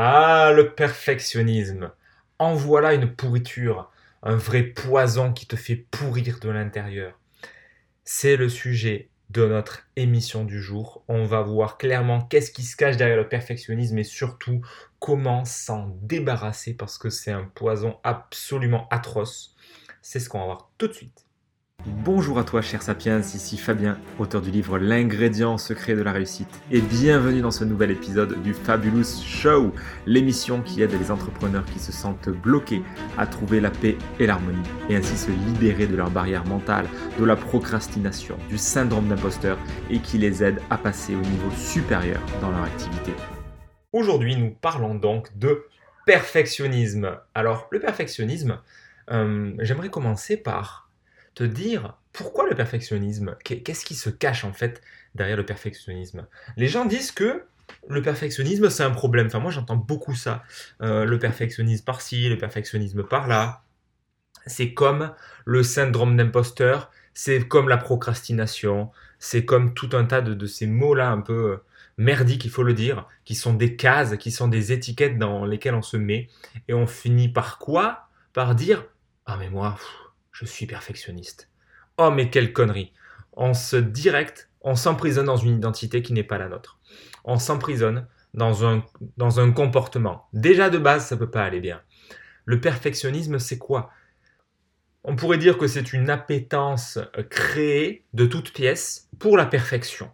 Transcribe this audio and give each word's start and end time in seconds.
Ah, 0.00 0.52
le 0.54 0.76
perfectionnisme. 0.76 1.90
En 2.38 2.54
voilà 2.54 2.94
une 2.94 3.16
pourriture, 3.16 3.90
un 4.22 4.36
vrai 4.36 4.62
poison 4.62 5.32
qui 5.32 5.44
te 5.44 5.56
fait 5.56 5.74
pourrir 5.74 6.38
de 6.38 6.48
l'intérieur. 6.48 7.18
C'est 8.04 8.36
le 8.36 8.48
sujet 8.48 9.10
de 9.30 9.44
notre 9.44 9.88
émission 9.96 10.44
du 10.44 10.62
jour. 10.62 11.02
On 11.08 11.24
va 11.24 11.42
voir 11.42 11.78
clairement 11.78 12.20
qu'est-ce 12.20 12.52
qui 12.52 12.62
se 12.62 12.76
cache 12.76 12.96
derrière 12.96 13.16
le 13.16 13.28
perfectionnisme 13.28 13.98
et 13.98 14.04
surtout 14.04 14.64
comment 15.00 15.44
s'en 15.44 15.88
débarrasser 16.02 16.74
parce 16.74 16.96
que 16.96 17.10
c'est 17.10 17.32
un 17.32 17.50
poison 17.52 17.98
absolument 18.04 18.86
atroce. 18.92 19.56
C'est 20.00 20.20
ce 20.20 20.28
qu'on 20.28 20.38
va 20.38 20.44
voir 20.44 20.70
tout 20.78 20.86
de 20.86 20.92
suite. 20.92 21.27
Bonjour 21.86 22.38
à 22.38 22.44
toi 22.44 22.60
cher 22.60 22.82
Sapiens, 22.82 23.20
ici 23.20 23.56
Fabien, 23.56 23.98
auteur 24.18 24.42
du 24.42 24.50
livre 24.50 24.78
L'ingrédient 24.78 25.58
secret 25.58 25.94
de 25.94 26.02
la 26.02 26.10
réussite, 26.10 26.48
et 26.72 26.80
bienvenue 26.80 27.40
dans 27.40 27.52
ce 27.52 27.64
nouvel 27.64 27.92
épisode 27.92 28.42
du 28.42 28.52
Fabulous 28.52 29.22
Show, 29.22 29.72
l'émission 30.04 30.60
qui 30.60 30.82
aide 30.82 30.98
les 30.98 31.10
entrepreneurs 31.12 31.64
qui 31.66 31.78
se 31.78 31.92
sentent 31.92 32.30
bloqués 32.30 32.82
à 33.16 33.28
trouver 33.28 33.60
la 33.60 33.70
paix 33.70 33.96
et 34.18 34.26
l'harmonie, 34.26 34.58
et 34.88 34.96
ainsi 34.96 35.16
se 35.16 35.30
libérer 35.30 35.86
de 35.86 35.94
leurs 35.94 36.10
barrières 36.10 36.44
mentales, 36.46 36.88
de 37.16 37.24
la 37.24 37.36
procrastination, 37.36 38.36
du 38.48 38.58
syndrome 38.58 39.06
d'imposteur, 39.08 39.56
et 39.88 40.00
qui 40.00 40.18
les 40.18 40.42
aide 40.42 40.60
à 40.70 40.78
passer 40.78 41.14
au 41.14 41.20
niveau 41.20 41.50
supérieur 41.56 42.20
dans 42.40 42.50
leur 42.50 42.64
activité. 42.64 43.12
Aujourd'hui, 43.92 44.34
nous 44.34 44.50
parlons 44.50 44.96
donc 44.96 45.36
de 45.38 45.64
perfectionnisme. 46.06 47.18
Alors, 47.34 47.68
le 47.70 47.78
perfectionnisme, 47.78 48.58
euh, 49.12 49.52
j'aimerais 49.60 49.90
commencer 49.90 50.36
par 50.36 50.87
te 51.38 51.44
dire 51.44 51.96
pourquoi 52.12 52.48
le 52.48 52.56
perfectionnisme 52.56 53.36
Qu'est-ce 53.44 53.84
qui 53.84 53.94
se 53.94 54.10
cache 54.10 54.44
en 54.44 54.52
fait 54.52 54.82
derrière 55.14 55.36
le 55.36 55.46
perfectionnisme? 55.46 56.26
Les 56.56 56.66
gens 56.66 56.84
disent 56.84 57.12
que 57.12 57.44
le 57.88 58.02
perfectionnisme 58.02 58.68
c'est 58.70 58.82
un 58.82 58.90
problème. 58.90 59.28
Enfin 59.28 59.38
moi 59.38 59.52
j'entends 59.52 59.76
beaucoup 59.76 60.16
ça. 60.16 60.42
Euh, 60.82 61.04
le 61.04 61.18
perfectionnisme 61.20 61.84
par-ci, 61.84 62.28
le 62.28 62.36
perfectionnisme 62.36 63.04
par-là. 63.04 63.62
C'est 64.46 64.74
comme 64.74 65.14
le 65.44 65.62
syndrome 65.62 66.16
d'imposteur, 66.16 66.90
c'est 67.14 67.46
comme 67.46 67.68
la 67.68 67.76
procrastination, 67.76 68.90
c'est 69.20 69.44
comme 69.44 69.74
tout 69.74 69.90
un 69.92 70.06
tas 70.06 70.20
de, 70.20 70.46
ces 70.46 70.66
mots-là 70.66 71.10
un 71.10 71.20
peu 71.20 71.52
euh, 71.52 71.56
merdiques, 71.98 72.46
il 72.46 72.50
faut 72.50 72.64
le 72.64 72.74
dire, 72.74 73.06
qui 73.24 73.36
sont 73.36 73.54
des 73.54 73.76
cases, 73.76 74.16
qui 74.16 74.32
sont 74.32 74.48
des 74.48 74.72
étiquettes 74.72 75.18
dans 75.18 75.44
lesquelles 75.44 75.74
on 75.74 75.82
se 75.82 75.96
met. 75.96 76.28
Et 76.66 76.74
on 76.74 76.86
finit 76.88 77.28
par 77.28 77.58
quoi? 77.58 78.08
Par 78.32 78.54
dire 78.54 78.86
Ah 79.26 79.36
mais 79.38 79.50
moi, 79.50 79.76
je 80.38 80.46
suis 80.46 80.66
perfectionniste. 80.66 81.48
Oh 81.96 82.10
mais 82.10 82.30
quelle 82.30 82.52
connerie. 82.52 82.92
On 83.32 83.54
se 83.54 83.76
direct, 83.76 84.50
on 84.60 84.76
s'emprisonne 84.76 85.26
dans 85.26 85.36
une 85.36 85.56
identité 85.56 86.00
qui 86.00 86.12
n'est 86.12 86.22
pas 86.22 86.38
la 86.38 86.48
nôtre. 86.48 86.78
On 87.24 87.38
s'emprisonne 87.38 88.06
dans 88.34 88.64
un, 88.64 89.52
comportement. 89.52 90.28
Déjà 90.32 90.70
de 90.70 90.78
base, 90.78 91.06
ça 91.06 91.16
ne 91.16 91.20
peut 91.20 91.30
pas 91.30 91.42
aller 91.44 91.60
bien. 91.60 91.80
Le 92.44 92.60
perfectionnisme, 92.60 93.40
c'est 93.40 93.58
quoi? 93.58 93.90
On 95.02 95.16
pourrait 95.16 95.38
dire 95.38 95.58
que 95.58 95.66
c'est 95.66 95.92
une 95.92 96.08
appétence 96.08 97.00
créée 97.30 98.04
de 98.12 98.26
toutes 98.26 98.52
pièces 98.52 99.08
pour 99.18 99.36
la 99.36 99.46
perfection, 99.46 100.10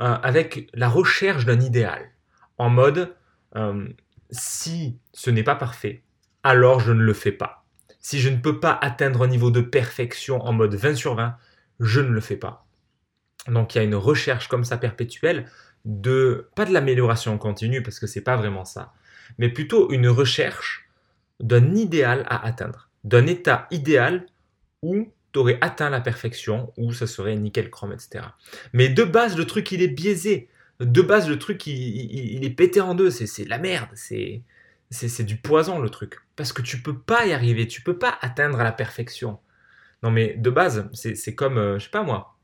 euh, 0.00 0.16
avec 0.22 0.68
la 0.74 0.88
recherche 0.88 1.46
d'un 1.46 1.60
idéal. 1.60 2.10
En 2.58 2.68
mode, 2.68 3.14
euh, 3.56 3.88
si 4.30 4.98
ce 5.12 5.30
n'est 5.30 5.44
pas 5.44 5.54
parfait, 5.54 6.02
alors 6.42 6.80
je 6.80 6.92
ne 6.92 7.02
le 7.02 7.14
fais 7.14 7.32
pas. 7.32 7.61
Si 8.02 8.20
je 8.20 8.28
ne 8.28 8.36
peux 8.36 8.60
pas 8.60 8.78
atteindre 8.82 9.22
un 9.22 9.28
niveau 9.28 9.50
de 9.50 9.60
perfection 9.60 10.44
en 10.44 10.52
mode 10.52 10.74
20 10.74 10.94
sur 10.96 11.14
20, 11.14 11.36
je 11.80 12.00
ne 12.00 12.10
le 12.10 12.20
fais 12.20 12.36
pas. 12.36 12.66
Donc 13.48 13.74
il 13.74 13.78
y 13.78 13.80
a 13.80 13.84
une 13.84 13.94
recherche 13.94 14.48
comme 14.48 14.64
ça 14.64 14.76
perpétuelle 14.76 15.46
de 15.84 16.48
pas 16.54 16.64
de 16.64 16.72
l'amélioration 16.72 17.36
continue 17.38 17.82
parce 17.82 17.98
que 17.98 18.06
c'est 18.06 18.20
pas 18.20 18.36
vraiment 18.36 18.64
ça, 18.64 18.92
mais 19.38 19.48
plutôt 19.48 19.90
une 19.90 20.08
recherche 20.08 20.88
d'un 21.40 21.74
idéal 21.74 22.24
à 22.28 22.44
atteindre, 22.46 22.88
d'un 23.04 23.26
état 23.26 23.66
idéal 23.70 24.26
où 24.82 25.10
tu 25.32 25.38
aurais 25.38 25.58
atteint 25.60 25.90
la 25.90 26.00
perfection, 26.00 26.72
où 26.76 26.92
ça 26.92 27.06
serait 27.06 27.36
nickel 27.36 27.70
chrome, 27.70 27.92
etc. 27.92 28.24
Mais 28.72 28.88
de 28.88 29.04
base, 29.04 29.36
le 29.36 29.46
truc 29.46 29.72
il 29.72 29.82
est 29.82 29.88
biaisé. 29.88 30.48
De 30.80 31.02
base, 31.02 31.28
le 31.28 31.38
truc 31.38 31.66
il, 31.66 32.44
est 32.44 32.50
pété 32.50 32.80
en 32.80 32.94
deux. 32.94 33.10
C'est 33.10 33.44
la 33.44 33.58
merde. 33.58 33.90
C'est 33.94 35.24
du 35.24 35.36
poison 35.36 35.78
le 35.78 35.88
truc. 35.88 36.18
Parce 36.36 36.52
que 36.52 36.62
tu 36.62 36.82
peux 36.82 36.98
pas 36.98 37.26
y 37.26 37.32
arriver, 37.32 37.66
tu 37.68 37.82
peux 37.82 37.98
pas 37.98 38.18
atteindre 38.20 38.58
la 38.58 38.72
perfection. 38.72 39.38
Non 40.02 40.10
mais 40.10 40.34
de 40.34 40.50
base, 40.50 40.88
c'est 40.92 41.34
comme, 41.34 41.58
euh, 41.58 41.78
je 41.78 41.84
sais 41.84 41.90
pas 41.90 42.02
moi, 42.02 42.36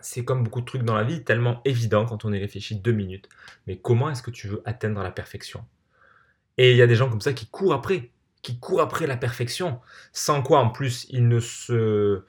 c'est 0.00 0.24
comme 0.24 0.44
beaucoup 0.44 0.60
de 0.60 0.66
trucs 0.66 0.82
dans 0.82 0.94
la 0.94 1.04
vie, 1.04 1.24
tellement 1.24 1.60
évident 1.64 2.06
quand 2.06 2.24
on 2.24 2.32
y 2.32 2.38
réfléchit 2.38 2.76
deux 2.76 2.92
minutes. 2.92 3.28
Mais 3.66 3.78
comment 3.78 4.10
est-ce 4.10 4.22
que 4.22 4.30
tu 4.30 4.48
veux 4.48 4.62
atteindre 4.64 5.02
la 5.02 5.10
perfection? 5.10 5.64
Et 6.56 6.72
il 6.72 6.76
y 6.76 6.82
a 6.82 6.86
des 6.86 6.94
gens 6.96 7.08
comme 7.08 7.20
ça 7.20 7.32
qui 7.32 7.46
courent 7.46 7.74
après, 7.74 8.10
qui 8.42 8.58
courent 8.58 8.80
après 8.80 9.06
la 9.06 9.16
perfection, 9.16 9.80
sans 10.12 10.42
quoi 10.42 10.60
en 10.60 10.70
plus 10.70 11.06
ils 11.10 11.26
ne 11.28 11.40
se, 11.40 12.22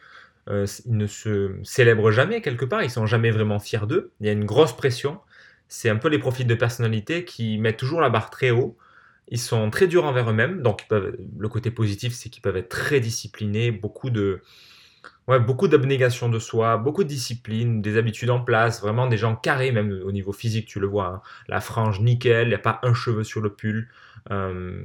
euh, 0.50 0.66
ils 0.86 0.98
ne 0.98 1.08
se 1.08 1.56
célèbrent 1.64 2.12
jamais 2.12 2.42
quelque 2.42 2.66
part, 2.66 2.84
ils 2.84 2.92
sont 2.92 3.06
jamais 3.06 3.32
vraiment 3.32 3.60
fiers 3.60 3.86
d'eux. 3.88 4.12
Il 4.20 4.28
y 4.28 4.30
a 4.30 4.34
une 4.34 4.46
grosse 4.46 4.76
pression. 4.76 5.20
C'est 5.68 5.90
un 5.90 5.98
peu 5.98 6.10
les 6.10 6.20
profils 6.20 6.48
de 6.48 6.56
personnalité 6.56 7.26
qui 7.26 7.60
mettent 7.60 7.78
toujours 7.78 8.02
la 8.02 8.10
barre 8.10 8.32
très 8.32 8.50
haut 8.50 8.78
ils 9.30 9.40
sont 9.40 9.70
très 9.70 9.88
durs 9.88 10.06
envers 10.06 10.30
eux-mêmes. 10.30 10.62
Donc, 10.62 10.86
le 10.90 11.50
côté 11.50 11.72
positif, 11.72 12.14
c'est 12.14 12.30
qu'ils 12.30 12.42
peuvent 12.42 12.58
être 12.58 12.70
très 12.70 13.00
disciplinés, 13.00 13.72
beaucoup 13.72 14.10
de, 14.10 14.42
ouais, 15.28 15.40
beaucoup 15.40 15.68
d'abnégation 15.68 16.30
de 16.30 16.40
soi, 16.40 16.78
beaucoup 16.78 17.04
de 17.04 17.10
discipline, 17.10 17.82
des 17.82 17.98
habitudes 17.98 18.32
en 18.32 18.42
place, 18.44 18.82
vraiment 18.82 19.08
des 19.08 19.18
gens 19.18 19.36
carrés, 19.36 19.72
même 19.72 20.02
au 20.04 20.12
niveau 20.12 20.34
physique, 20.34 20.68
tu 20.68 20.80
le 20.80 20.88
vois. 20.88 21.08
Hein. 21.08 21.22
La 21.48 21.62
frange 21.62 22.02
nickel, 22.02 22.48
il 22.48 22.50
n'y 22.50 22.56
a 22.56 22.60
pas 22.60 22.80
un 22.84 22.94
cheveu 22.94 23.24
sur 23.24 23.42
le 23.42 23.54
pull. 23.54 23.88
Euh, 24.32 24.84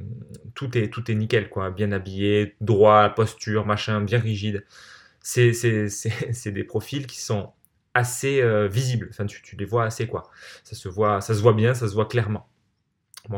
tout, 0.53 0.77
est, 0.77 0.89
tout 0.89 1.09
est 1.11 1.15
nickel, 1.15 1.49
quoi. 1.49 1.71
Bien 1.71 1.91
habillé, 1.91 2.55
droit, 2.61 3.09
posture, 3.09 3.65
machin, 3.65 4.01
bien 4.01 4.19
rigide. 4.19 4.65
C'est 5.21 6.51
des 6.51 6.63
profils 6.63 7.07
qui 7.07 7.19
sont 7.19 7.51
assez 7.95 8.41
euh, 8.41 8.67
visibles. 8.67 9.07
Enfin, 9.09 9.25
tu, 9.25 9.41
tu 9.41 9.55
les 9.55 9.65
vois 9.65 9.85
assez, 9.85 10.07
quoi. 10.07 10.29
Ça 10.63 10.75
se 10.75 10.87
voit, 10.87 11.21
ça 11.21 11.33
se 11.33 11.41
voit 11.41 11.53
bien, 11.53 11.73
ça 11.73 11.87
se 11.87 11.93
voit 11.95 12.05
clairement. 12.05 12.47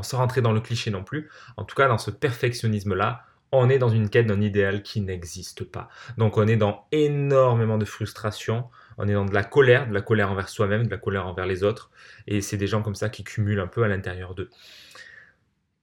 Sans 0.01 0.17
rentrer 0.17 0.41
dans 0.41 0.51
le 0.51 0.61
cliché 0.61 0.91
non 0.91 1.03
plus, 1.03 1.29
en 1.55 1.63
tout 1.63 1.75
cas 1.75 1.87
dans 1.87 1.97
ce 1.97 2.11
perfectionnisme-là, 2.11 3.23
on 3.51 3.69
est 3.69 3.79
dans 3.79 3.89
une 3.89 4.09
quête 4.09 4.27
d'un 4.27 4.41
idéal 4.41 4.83
qui 4.83 5.01
n'existe 5.01 5.63
pas. 5.63 5.89
Donc 6.17 6.37
on 6.37 6.47
est 6.47 6.57
dans 6.57 6.85
énormément 6.91 7.77
de 7.77 7.85
frustration, 7.85 8.65
on 8.97 9.07
est 9.07 9.13
dans 9.13 9.25
de 9.25 9.33
la 9.33 9.43
colère, 9.43 9.87
de 9.87 9.93
la 9.93 10.01
colère 10.01 10.31
envers 10.31 10.49
soi-même, 10.49 10.85
de 10.85 10.91
la 10.91 10.97
colère 10.97 11.27
envers 11.27 11.45
les 11.45 11.63
autres, 11.63 11.89
et 12.27 12.41
c'est 12.41 12.57
des 12.57 12.67
gens 12.67 12.81
comme 12.81 12.95
ça 12.95 13.09
qui 13.09 13.23
cumulent 13.23 13.59
un 13.59 13.67
peu 13.67 13.83
à 13.83 13.87
l'intérieur 13.87 14.35
d'eux. 14.35 14.49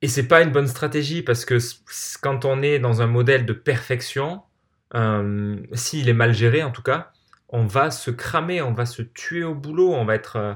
Et 0.03 0.09
c'est 0.09 0.29
pas 0.29 0.43
une 0.43 0.51
bonne 0.53 0.69
stratégie 0.69 1.23
parce 1.23 1.45
que 1.47 1.59
quand 2.21 2.45
on 2.45 2.63
est 2.63 2.79
dans 2.79 3.01
un 3.01 3.07
modèle 3.07 3.47
de 3.47 3.55
perfection, 3.55 4.43
euh, 4.95 5.57
s'il 5.73 6.09
est 6.09 6.15
mal 6.15 6.35
géré 6.35 6.63
en 6.63 6.71
tout 6.71 6.83
cas, 6.83 7.13
on 7.49 7.67
va 7.67 7.91
se 7.91 8.11
cramer, 8.11 8.61
on 8.63 8.73
va 8.73 8.85
se 8.85 9.01
tuer 9.01 9.45
au 9.45 9.55
boulot, 9.55 9.95
on 9.95 10.05
va 10.05 10.15
être, 10.15 10.37
euh, 10.37 10.55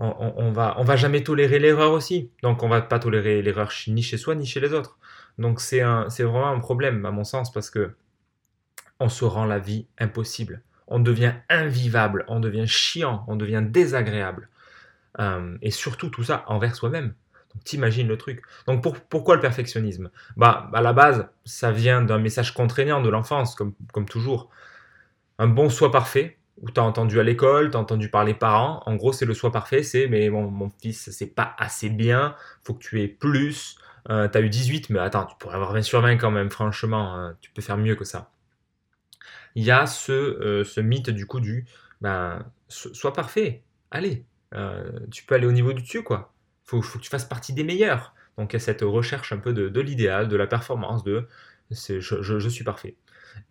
on, 0.00 0.50
va, 0.50 0.76
on 0.78 0.84
va 0.84 0.96
jamais 0.96 1.22
tolérer 1.22 1.58
l'erreur 1.58 1.92
aussi. 1.92 2.30
Donc 2.42 2.62
on 2.62 2.68
va 2.68 2.80
pas 2.80 2.98
tolérer 2.98 3.42
l'erreur 3.42 3.70
ni 3.88 4.02
chez 4.02 4.16
soi 4.16 4.34
ni 4.34 4.46
chez 4.46 4.60
les 4.60 4.72
autres. 4.72 4.98
Donc 5.38 5.60
c'est 5.60 5.80
vraiment 5.82 6.48
un 6.48 6.58
problème 6.58 7.04
à 7.04 7.10
mon 7.10 7.24
sens 7.24 7.52
parce 7.52 7.70
que 7.70 7.94
on 8.98 9.08
se 9.08 9.24
rend 9.24 9.44
la 9.44 9.58
vie 9.58 9.86
impossible. 9.98 10.62
On 10.86 11.00
devient 11.00 11.34
invivable, 11.48 12.24
on 12.28 12.40
devient 12.40 12.66
chiant, 12.66 13.24
on 13.28 13.36
devient 13.36 13.62
désagréable. 13.64 14.48
Euh, 15.18 15.56
et 15.60 15.70
surtout 15.70 16.08
tout 16.08 16.24
ça 16.24 16.44
envers 16.46 16.74
soi-même. 16.74 17.14
Donc 17.54 17.64
t'imagines 17.64 18.08
le 18.08 18.16
truc. 18.16 18.42
Donc 18.66 18.86
pourquoi 19.08 19.34
le 19.34 19.40
perfectionnisme? 19.40 20.10
Bah 20.36 20.70
à 20.72 20.80
la 20.80 20.92
base, 20.92 21.28
ça 21.44 21.72
vient 21.72 22.00
d'un 22.00 22.18
message 22.18 22.54
contraignant 22.54 23.02
de 23.02 23.08
l'enfance, 23.10 23.54
comme, 23.54 23.74
comme 23.92 24.06
toujours. 24.06 24.50
Un 25.38 25.48
bon 25.48 25.68
soi 25.68 25.90
parfait, 25.90 26.38
ou 26.60 26.70
tu 26.70 26.80
as 26.80 26.84
entendu 26.84 27.18
à 27.20 27.22
l'école, 27.22 27.70
tu 27.70 27.76
as 27.76 27.80
entendu 27.80 28.10
par 28.10 28.24
les 28.24 28.34
parents. 28.34 28.82
En 28.86 28.96
gros, 28.96 29.12
c'est 29.12 29.24
le 29.24 29.34
soi 29.34 29.50
parfait, 29.50 29.82
c'est 29.82 30.06
mais 30.08 30.28
mon, 30.28 30.70
fils, 30.80 31.10
c'est 31.10 31.34
pas 31.34 31.54
assez 31.58 31.88
bien, 31.88 32.34
faut 32.62 32.74
que 32.74 32.82
tu 32.82 33.02
aies 33.02 33.08
plus. 33.08 33.76
Euh, 34.08 34.28
tu 34.28 34.38
as 34.38 34.40
eu 34.40 34.48
18, 34.48 34.90
mais 34.90 34.98
attends, 34.98 35.26
tu 35.26 35.36
pourrais 35.38 35.56
avoir 35.56 35.72
20 35.72 35.82
sur 35.82 36.00
20 36.00 36.16
quand 36.16 36.30
même, 36.30 36.50
franchement, 36.50 37.14
hein, 37.14 37.36
tu 37.40 37.50
peux 37.50 37.62
faire 37.62 37.76
mieux 37.78 37.96
que 37.96 38.04
ça. 38.04 38.30
Il 39.54 39.64
y 39.64 39.70
a 39.70 39.86
ce, 39.86 40.12
euh, 40.12 40.82
mythe 40.82 41.10
du 41.10 41.26
coup 41.26 41.40
du 41.40 41.66
ben, 42.00 42.44
parfait, 43.14 43.62
allez, 43.90 44.24
euh, 44.54 45.00
tu 45.10 45.24
peux 45.24 45.34
aller 45.34 45.46
au 45.46 45.52
niveau 45.52 45.72
du 45.72 45.82
dessus, 45.82 46.02
quoi. 46.02 46.32
Faut, 46.64 46.82
faut 46.82 46.98
que 46.98 47.04
tu 47.04 47.10
fasses 47.10 47.24
partie 47.24 47.52
des 47.52 47.64
meilleurs. 47.64 48.14
Donc 48.38 48.52
il 48.52 48.56
y 48.56 48.58
a 48.58 48.60
cette 48.60 48.82
recherche 48.82 49.32
un 49.32 49.38
peu 49.38 49.52
de, 49.52 49.80
l'idéal, 49.80 50.28
de 50.28 50.36
la 50.36 50.46
performance, 50.46 51.04
de 51.04 51.26
je 51.70 52.48
suis 52.48 52.64
parfait. 52.64 52.96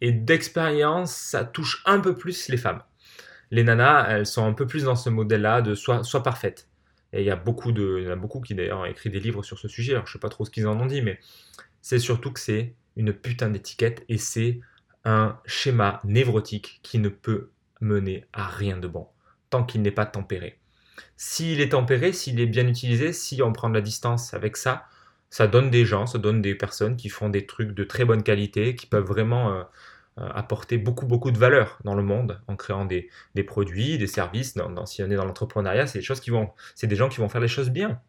Et 0.02 0.12
d'expérience, 0.12 1.14
ça 1.14 1.44
touche 1.44 1.84
un 1.86 2.00
peu 2.00 2.16
plus 2.16 2.50
les 2.50 2.58
femmes 2.58 2.82
les 3.52 3.64
nanas, 3.64 4.08
elles 4.10 4.26
sont 4.26 4.46
un 4.46 4.54
peu 4.54 4.68
plus 4.68 4.84
dans 4.84 4.96
ce 4.96 5.10
modèle-là 5.10 5.62
de 5.62 5.76
soit, 5.76 6.04
soit 6.04 6.24
parfaite. 6.24 6.70
Et 7.14 7.22
il 7.22 7.26
y 7.26 7.32
a 7.32 7.36
beaucoup 7.36 7.72
de, 7.72 7.98
il 8.00 8.06
y 8.06 8.08
en 8.08 8.12
a 8.12 8.16
beaucoup 8.16 8.40
qui 8.42 8.54
d'ailleurs 8.56 8.80
ont 8.80 8.86
écrit 8.86 9.10
des 9.10 9.20
livres 9.20 9.44
sur 9.44 9.58
ce 9.58 9.68
sujet. 9.68 9.94
Alors 9.94 10.06
je 10.08 10.14
sais 10.14 10.20
pas 10.20 10.30
trop 10.30 10.46
ce 10.46 10.52
qu'ils 10.52 10.68
en 10.68 10.80
ont 10.80 10.86
dit, 10.86 11.02
mais 11.02 11.20
c'est 11.82 12.00
surtout 12.00 12.32
que 12.32 12.40
c'est 12.40 12.76
une 12.96 13.14
putain 13.14 13.50
d'étiquette 13.50 14.04
et 14.10 14.18
c'est 14.18 14.60
un 15.06 15.40
schéma 15.46 16.02
névrotique 16.04 16.80
qui 16.84 17.00
ne 17.00 17.10
peut 17.10 17.52
mener 17.82 18.26
à 18.34 18.48
rien 18.48 18.78
de 18.78 18.88
bon 18.88 19.08
tant 19.50 19.64
qu'il 19.64 19.82
n'est 19.82 19.92
pas 19.92 20.06
tempéré. 20.06 20.60
S'il 21.18 21.62
est 21.62 21.70
tempéré, 21.70 22.14
s'il 22.14 22.40
est 22.40 22.46
bien 22.46 22.68
utilisé, 22.68 23.14
si 23.14 23.42
on 23.42 23.54
prend 23.54 23.70
de 23.70 23.74
la 23.74 23.82
distance 23.82 24.34
avec 24.34 24.58
ça, 24.58 24.86
ça 25.30 25.48
donne 25.48 25.70
des 25.70 25.86
gens, 25.86 26.06
ça 26.06 26.18
donne 26.18 26.42
des 26.42 26.56
personnes 26.56 26.98
qui 26.98 27.10
font 27.10 27.30
des 27.30 27.46
trucs 27.46 27.72
de 27.72 27.84
très 27.84 28.06
bonne 28.06 28.24
qualité, 28.24 28.76
qui 28.76 28.86
peuvent 28.86 29.06
vraiment 29.06 29.54
euh, 29.54 29.64
apporter 30.18 30.78
beaucoup, 30.78 31.06
beaucoup 31.06 31.32
de 31.32 31.38
valeur 31.38 31.80
dans 31.86 31.96
le 31.96 32.04
monde 32.04 32.42
en 32.48 32.56
créant 32.58 32.86
des, 32.86 33.10
produits, 33.48 33.98
des 33.98 34.08
services. 34.08 34.54
Dans, 34.56 34.86
si 34.86 35.02
on 35.02 35.10
est 35.10 35.16
dans 35.16 35.26
l'entrepreneuriat, 35.26 35.88
c'est 35.88 36.00
des 36.00 36.06
choses 36.06 36.20
qui 36.20 36.30
vont, 36.30 36.50
c'est 36.76 36.88
des 36.88 36.96
gens 36.96 37.08
qui 37.08 37.18
vont 37.22 37.30
faire 37.30 37.42
les 37.42 37.48
choses 37.48 37.70
bien, 37.70 38.02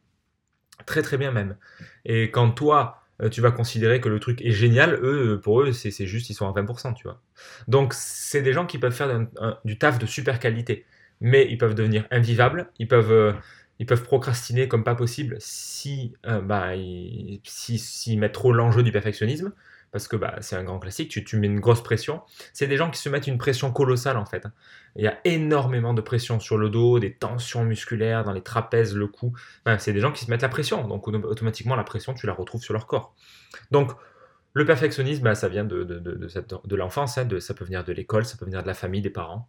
très 0.87 1.03
très 1.03 1.19
bien 1.19 1.31
même. 1.31 1.57
Et 2.05 2.31
quand 2.33 2.51
toi, 2.51 3.03
euh, 3.23 3.29
tu 3.29 3.41
vas 3.41 3.53
considérer 3.53 4.01
que 4.01 4.09
le 4.09 4.19
truc 4.19 4.43
est 4.43 4.51
génial, 4.51 4.95
eux, 5.03 5.41
pour 5.43 5.63
eux, 5.63 5.73
c'est 5.73 6.07
juste, 6.07 6.31
ils 6.31 6.35
sont 6.35 6.49
à 6.49 6.61
20%, 6.61 6.95
tu 6.95 7.05
vois. 7.05 7.21
Donc, 7.69 7.95
c'est 7.95 8.43
des 8.43 8.53
gens 8.53 8.67
qui 8.67 8.79
peuvent 8.79 8.95
faire 8.95 9.27
du 9.65 9.79
taf 9.79 9.99
de 10.01 10.07
super 10.07 10.41
qualité, 10.41 10.87
mais 11.21 11.47
ils 11.49 11.59
peuvent 11.59 11.75
devenir 11.75 12.07
invivables, 12.11 12.71
ils 12.79 12.89
peuvent 12.89 13.37
ils 13.81 13.87
peuvent 13.87 14.05
procrastiner 14.05 14.69
comme 14.69 14.85
pas 14.85 14.95
possible 14.95 15.37
si, 15.41 16.13
euh, 16.27 16.43
bah, 16.43 16.77
ils, 16.77 17.41
si, 17.45 18.17
mettent 18.19 18.35
trop 18.35 18.53
l'enjeu 18.53 18.83
du 18.83 18.93
perfectionnisme, 18.93 19.53
parce 19.93 20.09
que 20.09 20.17
bah, 20.17 20.37
c'est 20.41 20.57
un 20.57 20.65
grand 20.65 20.79
classique, 20.79 21.11
tu, 21.11 21.37
mets 21.37 21.47
une 21.47 21.61
grosse 21.61 21.83
pression. 21.83 22.23
C'est 22.53 22.67
des 22.67 22.77
gens 22.77 22.91
qui 22.91 23.01
se 23.01 23.09
mettent 23.09 23.27
une 23.27 23.39
pression 23.39 23.73
colossale 23.73 24.17
en 24.17 24.25
fait. 24.25 24.47
Il 24.97 25.05
y 25.05 25.09
a 25.09 25.19
énormément 25.25 25.95
de 25.95 26.01
pression 26.01 26.41
sur 26.41 26.59
le 26.59 26.69
dos, 26.69 26.99
des 26.99 27.15
tensions 27.15 27.65
musculaires 27.65 28.25
dans 28.25 28.33
les 28.33 28.43
trapèzes, 28.43 28.95
le 28.95 29.07
cou. 29.07 29.33
c'est 29.79 29.93
des 29.93 30.01
gens 30.01 30.13
qui 30.13 30.25
se 30.25 30.31
mettent 30.31 30.43
la 30.43 30.49
pression, 30.49 30.87
donc 30.87 31.09
automatiquement 31.09 31.77
la 31.77 31.85
pression, 31.85 32.15
tu 32.15 32.27
la 32.27 32.33
retrouves 32.33 32.63
sur 32.63 32.73
leur 32.73 32.87
corps. 32.87 33.15
Donc 33.71 33.93
le 34.53 34.65
perfectionnisme, 34.65 35.23
bah, 35.23 35.35
ça 35.35 35.49
vient 35.49 35.65
de, 35.65 35.85
de 35.85 36.77
l'enfance, 36.77 37.19
hein, 37.19 37.29
ça 37.39 37.55
peut 37.55 37.65
venir 37.65 37.85
de 37.85 37.93
l'école, 37.93 38.25
ça 38.25 38.37
peut 38.37 38.45
venir 38.45 38.63
de 38.63 38.67
la 38.67 38.75
famille, 38.75 39.03
des 39.03 39.11
parents 39.11 39.49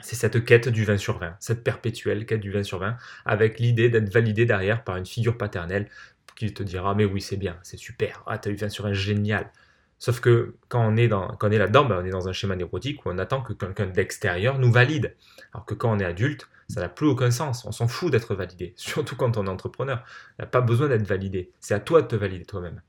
c'est 0.00 0.16
cette 0.16 0.44
quête 0.44 0.68
du 0.68 0.84
20 0.84 0.98
sur 0.98 1.18
20, 1.18 1.36
cette 1.38 1.62
perpétuelle 1.62 2.26
quête 2.26 2.40
du 2.40 2.50
20 2.50 2.64
sur 2.64 2.78
20, 2.78 2.96
avec 3.24 3.60
l'idée 3.60 3.88
d'être 3.88 4.12
validé 4.12 4.44
derrière 4.44 4.82
par 4.82 4.96
une 4.96 5.06
figure 5.06 5.38
paternelle 5.38 5.88
qui 6.36 6.52
te 6.52 6.62
dira 6.62 6.94
mais 6.94 7.04
oui 7.04 7.20
c'est 7.20 7.36
bien, 7.36 7.56
c'est 7.62 7.76
super, 7.76 8.22
ah 8.26 8.38
t'as 8.38 8.50
eu 8.50 8.56
20 8.56 8.68
sur 8.68 8.84
20, 8.84 8.92
génial. 8.92 9.50
Sauf 9.98 10.20
que 10.20 10.56
quand 10.68 10.86
on 10.86 10.96
est, 10.96 11.08
dans, 11.08 11.28
quand 11.28 11.48
on 11.48 11.50
est 11.50 11.58
là-dedans, 11.58 11.84
ben, 11.86 11.98
on 12.02 12.04
est 12.04 12.10
dans 12.10 12.28
un 12.28 12.32
schéma 12.32 12.56
névrotique 12.56 13.06
où 13.06 13.10
on 13.10 13.18
attend 13.18 13.40
que 13.40 13.52
quelqu'un 13.52 13.86
d'extérieur 13.86 14.58
nous 14.58 14.70
valide. 14.70 15.14
Alors 15.54 15.64
que 15.64 15.72
quand 15.72 15.90
on 15.90 15.98
est 15.98 16.04
adulte, 16.04 16.48
ça 16.68 16.80
n'a 16.80 16.88
plus 16.88 17.06
aucun 17.06 17.30
sens. 17.30 17.64
On 17.64 17.72
s'en 17.72 17.88
fout 17.88 18.12
d'être 18.12 18.34
validé, 18.34 18.74
surtout 18.76 19.16
quand 19.16 19.36
on 19.36 19.46
est 19.46 19.48
entrepreneur. 19.48 20.04
Il 20.32 20.42
n'y 20.42 20.44
a 20.44 20.48
pas 20.48 20.60
besoin 20.60 20.88
d'être 20.88 21.06
validé. 21.06 21.50
C'est 21.60 21.74
à 21.74 21.80
toi 21.80 22.02
de 22.02 22.06
te 22.06 22.16
valider 22.16 22.44
toi-même. 22.44 22.82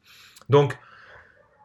Donc, 0.50 0.78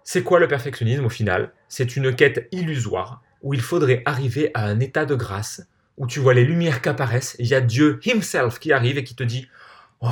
c'est 0.05 0.23
quoi 0.23 0.41
le 0.41 0.49
perfectionnisme 0.49 1.05
au 1.05 1.11
final? 1.11 1.53
C'est 1.69 1.97
une 1.97 2.15
quête 2.15 2.49
illusoire 2.53 3.23
où 3.43 3.55
il 3.55 3.61
faudrait 3.61 4.03
arriver 4.05 4.51
à 4.55 4.67
un 4.67 4.81
état 4.81 5.07
de 5.07 5.15
grâce, 5.15 5.67
où 5.97 6.07
tu 6.07 6.21
vois 6.21 6.35
les 6.35 6.45
lumières 6.45 6.83
qui 6.83 6.89
apparaissent, 6.89 7.37
il 7.39 7.47
y 7.47 7.55
a 7.55 7.61
Dieu 7.61 8.01
himself 8.05 8.59
qui 8.59 8.73
arrive 8.73 8.99
et 8.99 9.05
qui 9.05 9.15
te 9.15 9.23
dit 9.23 9.49
Oh, 10.01 10.09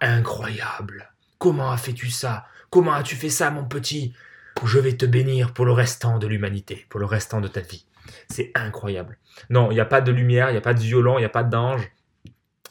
incroyable 0.00 1.12
Comment 1.38 1.70
as-tu 1.70 2.10
ça? 2.10 2.46
Comment 2.68 2.94
as-tu 2.94 3.16
fait 3.16 3.28
ça, 3.28 3.50
mon 3.50 3.64
petit? 3.64 4.12
Je 4.64 4.78
vais 4.78 4.96
te 4.96 5.06
bénir 5.06 5.54
pour 5.54 5.64
le 5.64 5.72
restant 5.72 6.18
de 6.18 6.26
l'humanité, 6.26 6.86
pour 6.88 7.00
le 7.00 7.06
restant 7.06 7.40
de 7.40 7.48
ta 7.48 7.60
vie. 7.60 7.86
C'est 8.28 8.50
incroyable. 8.54 9.18
Non, 9.48 9.70
il 9.70 9.74
n'y 9.74 9.80
a 9.80 9.84
pas 9.84 10.00
de 10.00 10.12
lumière, 10.12 10.50
il 10.50 10.52
n'y 10.52 10.58
a 10.58 10.62
pas 10.62 10.74
de 10.74 10.80
violon, 10.80 11.16
il 11.18 11.20
n'y 11.20 11.26
a 11.26 11.30
pas 11.30 11.44
d'ange, 11.44 11.90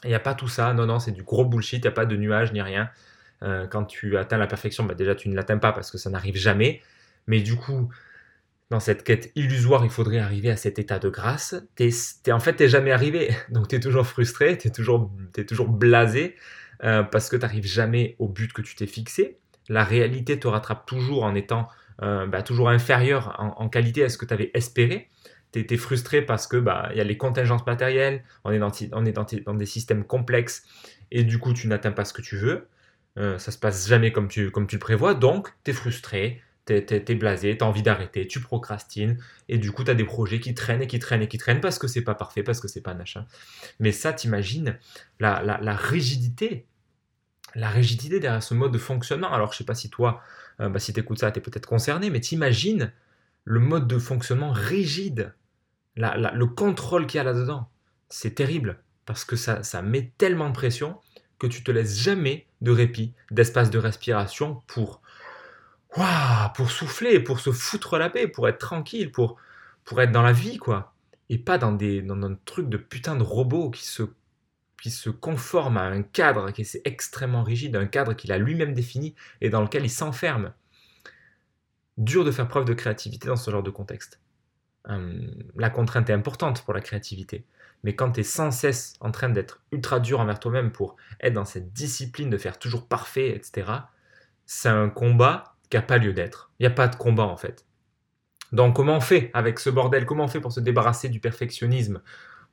il 0.04 0.08
n'y 0.08 0.14
a 0.14 0.20
pas 0.20 0.34
tout 0.34 0.48
ça. 0.48 0.72
Non, 0.74 0.86
non, 0.86 0.98
c'est 0.98 1.12
du 1.12 1.22
gros 1.22 1.44
bullshit, 1.44 1.78
il 1.78 1.82
n'y 1.82 1.88
a 1.88 1.92
pas 1.92 2.06
de 2.06 2.16
nuages 2.16 2.52
ni 2.52 2.60
rien. 2.62 2.90
Euh, 3.42 3.66
quand 3.66 3.84
tu 3.84 4.18
atteins 4.18 4.38
la 4.38 4.46
perfection, 4.46 4.84
bah 4.84 4.94
déjà 4.94 5.14
tu 5.14 5.28
ne 5.30 5.34
l'atteins 5.34 5.58
pas 5.58 5.72
parce 5.72 5.90
que 5.90 5.98
ça 5.98 6.10
n'arrive 6.10 6.36
jamais. 6.36 6.82
Mais 7.26 7.40
du 7.40 7.56
coup, 7.56 7.90
dans 8.70 8.80
cette 8.80 9.02
quête 9.02 9.32
illusoire, 9.34 9.84
il 9.84 9.90
faudrait 9.90 10.18
arriver 10.18 10.50
à 10.50 10.56
cet 10.56 10.78
état 10.78 11.00
de 11.00 11.08
grâce. 11.08 11.56
T'es, 11.74 11.90
en 12.32 12.38
fait, 12.38 12.54
t'es 12.54 12.68
jamais 12.68 12.92
arrivé. 12.92 13.34
Donc, 13.50 13.68
tu 13.68 13.76
es 13.76 13.80
toujours 13.80 14.06
frustré, 14.06 14.56
tu 14.56 14.68
es 14.68 14.70
toujours, 14.70 15.10
es 15.36 15.44
toujours 15.44 15.68
blasé 15.68 16.36
euh, 16.84 17.02
parce 17.02 17.28
que 17.28 17.36
tu 17.36 17.42
n'arrives 17.42 17.66
jamais 17.66 18.14
au 18.18 18.28
but 18.28 18.52
que 18.52 18.62
tu 18.62 18.76
t'es 18.76 18.86
fixé. 18.86 19.38
La 19.68 19.84
réalité 19.84 20.38
te 20.38 20.46
rattrape 20.46 20.86
toujours 20.86 21.24
en 21.24 21.34
étant 21.34 21.68
euh, 22.02 22.26
bah, 22.26 22.42
toujours 22.42 22.70
inférieur 22.70 23.36
en, 23.38 23.68
qualité 23.68 24.04
à 24.04 24.08
ce 24.08 24.16
que 24.16 24.24
tu 24.24 24.32
avais 24.32 24.50
espéré. 24.54 25.10
Tu 25.52 25.66
es, 25.68 25.76
frustré 25.76 26.22
parce 26.22 26.46
que 26.46 26.56
bah, 26.56 26.90
y 26.94 27.00
a 27.00 27.04
les 27.04 27.16
contingences 27.16 27.66
matérielles, 27.66 28.22
on 28.44 28.52
est, 28.52 28.58
dans, 28.60 28.70
on 28.92 29.04
est 29.04 29.12
dans, 29.12 29.54
des 29.54 29.66
systèmes 29.66 30.04
complexes 30.04 30.64
et 31.10 31.24
du 31.24 31.38
coup, 31.38 31.52
tu 31.52 31.66
n'atteins 31.66 31.90
pas 31.90 32.04
ce 32.04 32.12
que 32.12 32.22
tu 32.22 32.36
veux. 32.36 32.68
Euh, 33.18 33.36
ça 33.38 33.50
se 33.50 33.58
passe 33.58 33.88
jamais 33.88 34.12
comme 34.12 34.28
tu, 34.28 34.52
comme 34.52 34.68
tu 34.68 34.76
le 34.76 34.80
prévois, 34.80 35.14
donc 35.14 35.52
tu 35.64 35.72
es 35.72 35.74
frustré, 35.74 36.40
t'es 36.78 37.14
blasé, 37.14 37.56
t'as 37.56 37.66
envie 37.66 37.82
d'arrêter, 37.82 38.26
tu 38.26 38.40
procrastines, 38.40 39.18
et 39.48 39.58
du 39.58 39.72
coup, 39.72 39.84
t'as 39.84 39.94
des 39.94 40.04
projets 40.04 40.40
qui 40.40 40.54
traînent 40.54 40.82
et 40.82 40.86
qui 40.86 40.98
traînent 40.98 41.22
et 41.22 41.28
qui 41.28 41.38
traînent 41.38 41.60
parce 41.60 41.78
que 41.78 41.88
c'est 41.88 42.02
pas 42.02 42.14
parfait, 42.14 42.42
parce 42.42 42.60
que 42.60 42.68
c'est 42.68 42.80
pas 42.80 42.94
machin. 42.94 43.26
Mais 43.78 43.92
ça, 43.92 44.12
t'imagines 44.12 44.78
la, 45.18 45.42
la, 45.42 45.76
rigidité, 45.76 46.66
la 47.54 47.68
rigidité 47.68 48.20
derrière 48.20 48.42
ce 48.42 48.54
mode 48.54 48.72
de 48.72 48.78
fonctionnement. 48.78 49.32
Alors, 49.32 49.52
je 49.52 49.58
sais 49.58 49.64
pas 49.64 49.74
si 49.74 49.90
toi, 49.90 50.22
euh, 50.60 50.68
bah, 50.68 50.78
si 50.78 50.92
t'écoutes 50.92 51.18
ça, 51.18 51.30
t'es 51.30 51.40
peut-être 51.40 51.66
concerné, 51.66 52.10
mais 52.10 52.20
t'imagines 52.20 52.92
le 53.44 53.60
mode 53.60 53.88
de 53.88 53.98
fonctionnement 53.98 54.52
rigide, 54.52 55.34
le 55.96 56.44
contrôle 56.46 57.06
qu'il 57.06 57.18
y 57.18 57.20
a 57.20 57.24
là-dedans. 57.24 57.68
C'est 58.08 58.34
terrible, 58.34 58.80
parce 59.06 59.24
que 59.24 59.36
ça, 59.36 59.62
ça 59.62 59.82
met 59.82 60.12
tellement 60.18 60.48
de 60.48 60.54
pression 60.54 60.98
que 61.38 61.46
tu 61.46 61.64
te 61.64 61.70
laisses 61.70 61.98
jamais 61.98 62.46
de 62.60 62.70
répit, 62.70 63.14
d'espace 63.30 63.70
de 63.70 63.78
respiration 63.78 64.62
pour 64.66 65.00
pour 66.54 66.70
souffler, 66.70 67.20
pour 67.20 67.40
se 67.40 67.50
foutre 67.50 67.98
la 67.98 68.10
paix, 68.10 68.28
pour 68.28 68.48
être 68.48 68.58
tranquille, 68.58 69.10
pour, 69.10 69.36
pour 69.84 70.00
être 70.00 70.12
dans 70.12 70.22
la 70.22 70.32
vie, 70.32 70.58
quoi. 70.58 70.94
Et 71.28 71.38
pas 71.38 71.58
dans, 71.58 71.72
des, 71.72 72.02
dans 72.02 72.20
un 72.22 72.34
truc 72.44 72.68
de 72.68 72.76
putain 72.76 73.16
de 73.16 73.22
robot 73.22 73.70
qui 73.70 73.86
se, 73.86 74.02
qui 74.82 74.90
se 74.90 75.10
conforme 75.10 75.76
à 75.76 75.82
un 75.82 76.02
cadre 76.02 76.50
qui 76.50 76.62
est 76.62 76.80
extrêmement 76.84 77.42
rigide, 77.42 77.76
un 77.76 77.86
cadre 77.86 78.14
qu'il 78.14 78.32
a 78.32 78.38
lui-même 78.38 78.74
défini 78.74 79.14
et 79.40 79.50
dans 79.50 79.62
lequel 79.62 79.84
il 79.84 79.90
s'enferme. 79.90 80.52
Dur 81.98 82.24
de 82.24 82.30
faire 82.30 82.48
preuve 82.48 82.64
de 82.64 82.74
créativité 82.74 83.28
dans 83.28 83.36
ce 83.36 83.50
genre 83.50 83.62
de 83.62 83.70
contexte. 83.70 84.20
Hum, 84.88 85.30
la 85.56 85.70
contrainte 85.70 86.08
est 86.08 86.14
importante 86.14 86.64
pour 86.64 86.72
la 86.72 86.80
créativité. 86.80 87.44
Mais 87.82 87.94
quand 87.94 88.12
tu 88.12 88.20
es 88.20 88.24
sans 88.24 88.50
cesse 88.50 88.94
en 89.00 89.10
train 89.10 89.28
d'être 89.28 89.62
ultra 89.72 90.00
dur 90.00 90.20
envers 90.20 90.38
toi-même 90.38 90.72
pour 90.72 90.96
être 91.20 91.34
dans 91.34 91.44
cette 91.44 91.72
discipline 91.72 92.30
de 92.30 92.38
faire 92.38 92.58
toujours 92.58 92.86
parfait, 92.86 93.30
etc., 93.30 93.70
c'est 94.46 94.68
un 94.68 94.88
combat 94.88 95.56
qui 95.70 95.76
n'a 95.76 95.82
pas 95.82 95.98
lieu 95.98 96.12
d'être. 96.12 96.50
Il 96.58 96.64
n'y 96.64 96.66
a 96.66 96.74
pas 96.74 96.88
de 96.88 96.96
combat 96.96 97.24
en 97.24 97.36
fait. 97.36 97.64
Donc 98.52 98.76
comment 98.76 98.96
on 98.96 99.00
fait 99.00 99.30
avec 99.32 99.58
ce 99.58 99.70
bordel? 99.70 100.04
Comment 100.04 100.24
on 100.24 100.28
fait 100.28 100.40
pour 100.40 100.52
se 100.52 100.60
débarrasser 100.60 101.08
du 101.08 101.20
perfectionnisme? 101.20 102.02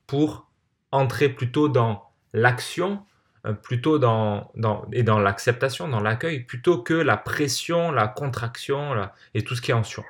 Pour 0.05 0.49
entrer 0.91 1.27
plutôt 1.27 1.67
dans 1.67 2.11
l'action, 2.33 3.03
euh, 3.45 3.53
plutôt 3.53 3.99
dans, 3.99 4.51
et 4.93 5.03
dans 5.03 5.19
l'acceptation, 5.19 5.87
dans 5.87 5.99
l'accueil, 5.99 6.41
plutôt 6.41 6.81
que 6.81 6.93
la 6.93 7.17
pression, 7.17 7.91
la 7.91 8.07
contraction 8.07 9.09
et 9.33 9.43
tout 9.43 9.55
ce 9.55 9.61
qui 9.61 9.71
est 9.71 9.73
en 9.73 9.83
sur. 9.83 10.05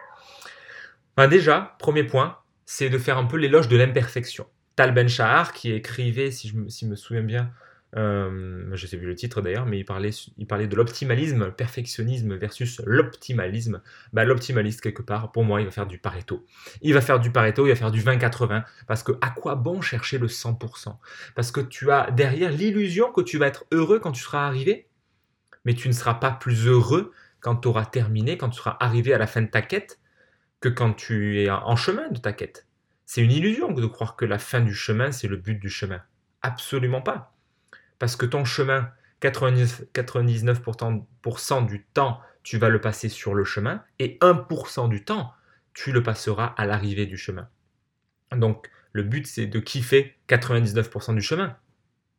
Ben 1.16 1.28
déjà, 1.28 1.76
premier 1.80 2.04
point, 2.04 2.38
c'est 2.66 2.90
de 2.90 2.98
faire 2.98 3.18
un 3.18 3.26
peu 3.26 3.38
l'éloge 3.38 3.70
de 3.70 3.78
l'imperfection. 3.78 4.46
Tal 4.76 4.94
Ben 4.94 5.08
Shahar, 5.08 5.54
qui 5.54 5.72
écrivait, 5.72 6.30
si 6.30 6.50
je 6.50 6.86
me 6.86 6.96
souviens 6.96 7.24
bien, 7.24 7.52
euh, 7.98 8.70
je 8.74 8.86
sais 8.86 8.98
plus 8.98 9.08
le 9.08 9.16
titre 9.16 9.42
d'ailleurs, 9.42 9.66
mais 9.66 9.80
il 9.80 9.86
parlait, 9.86 10.12
de 10.12 10.76
l'optimalisme, 10.76 11.52
perfectionnisme 11.52 12.36
versus 12.36 12.82
l'optimalisme. 12.86 13.82
Bah, 14.14 14.24
l'optimaliste, 14.24 14.82
quelque 14.82 15.02
part, 15.02 15.32
pour 15.32 15.44
moi, 15.44 15.62
il 15.62 15.66
va 15.66 15.72
faire 15.72 15.88
du 15.88 15.98
Pareto. 15.98 16.46
Il 16.82 16.94
va 16.94 17.02
faire 17.02 17.20
du 17.20 17.32
Pareto, 17.32 17.66
il 17.66 17.70
va 17.70 17.76
faire 17.76 17.92
du 17.92 18.02
20-80, 18.02 18.64
parce 18.88 19.02
que 19.02 19.14
à 19.22 19.32
quoi 19.32 19.56
bon 19.56 19.82
chercher 19.82 20.20
le 20.20 20.28
100% 20.28 20.96
Parce 21.36 21.52
que 21.52 21.62
tu 21.62 21.92
as 21.92 22.12
derrière 22.12 22.52
l'illusion 22.52 23.12
que 23.12 23.22
tu 23.22 23.40
vas 23.40 23.48
être 23.48 23.66
heureux 23.72 24.00
quand 24.00 24.12
tu 24.12 24.22
seras 24.22 24.46
arrivé, 24.46 24.88
mais 25.66 25.74
tu 25.74 25.88
ne 25.88 25.94
seras 25.94 26.16
pas 26.16 26.32
plus 26.32 26.68
heureux 26.68 27.12
quand 27.40 27.56
tu 27.56 27.68
auras 27.68 27.86
terminé, 27.86 28.38
quand 28.38 28.50
tu 28.50 28.58
seras 28.58 28.78
arrivé 28.80 29.14
à 29.14 29.18
la 29.18 29.28
fin 29.28 29.42
de 29.42 29.48
ta 29.48 29.64
quête, 29.64 30.00
que 30.60 30.70
quand 30.70 30.94
tu 30.94 31.42
es 31.42 31.50
en 31.50 31.76
chemin 31.76 32.10
de 32.10 32.20
ta 32.20 32.34
quête. 32.34 32.68
C'est 33.06 33.22
une 33.22 33.32
illusion 33.32 33.72
de 33.72 33.86
croire 33.86 34.16
que 34.16 34.26
la 34.26 34.38
fin 34.38 34.60
du 34.60 34.76
chemin, 34.76 35.12
c'est 35.12 35.28
le 35.28 35.38
but 35.38 35.56
du 35.56 35.70
chemin. 35.70 36.02
Absolument 36.42 37.02
pas 37.02 37.37
parce 38.00 38.16
que 38.16 38.26
ton 38.26 38.46
chemin, 38.46 38.90
99%, 39.22 41.68
du 41.68 41.84
temps, 41.94 42.22
tu 42.44 42.58
vas 42.58 42.70
le 42.70 42.80
passer 42.80 43.10
sur 43.10 43.34
le 43.34 43.44
chemin, 43.44 43.84
et 44.00 44.18
1% 44.22 44.88
du 44.90 45.04
temps, 45.04 45.34
tu 45.74 45.92
le 45.92 46.02
passeras 46.04 46.54
à 46.58 46.66
l'arrivée 46.66 47.06
du 47.06 47.18
chemin. 47.18 47.50
Donc, 48.36 48.70
le 48.94 49.04
but, 49.04 49.28
c'est 49.28 49.48
de 49.48 49.60
kiffer 49.60 50.16
99% 50.30 51.16
du 51.16 51.22
chemin. 51.22 51.58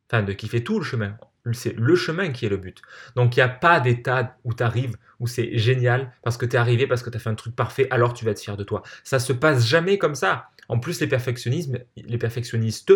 Enfin, 0.09 0.23
de 0.23 0.33
kiffer 0.33 0.63
tout 0.63 0.79
le 0.79 0.85
chemin. 0.85 1.17
C'est 1.53 1.75
le 1.75 1.95
chemin 1.95 2.31
qui 2.31 2.45
est 2.45 2.49
le 2.49 2.57
but. 2.57 2.81
Donc, 3.15 3.35
il 3.35 3.39
n'y 3.39 3.43
a 3.43 3.49
pas 3.49 3.79
d'état 3.79 4.37
où 4.43 4.53
tu 4.53 4.61
arrives, 4.61 4.97
où 5.19 5.27
c'est 5.27 5.57
génial, 5.57 6.13
parce 6.21 6.37
que 6.37 6.45
tu 6.45 6.55
es 6.55 6.59
arrivé, 6.59 6.85
parce 6.85 7.01
que 7.01 7.09
tu 7.09 7.17
as 7.17 7.19
fait 7.19 7.29
un 7.29 7.35
truc 7.35 7.55
parfait, 7.55 7.87
alors 7.91 8.13
tu 8.13 8.25
vas 8.25 8.31
être 8.31 8.41
fier 8.41 8.57
de 8.57 8.63
toi. 8.63 8.83
Ça 9.03 9.19
se 9.19 9.33
passe 9.33 9.65
jamais 9.65 9.97
comme 9.97 10.15
ça. 10.15 10.49
En 10.67 10.79
plus, 10.79 10.99
les, 11.01 11.07
perfectionnismes, 11.07 11.79
les 11.97 12.17
perfectionnistes, 12.17 12.93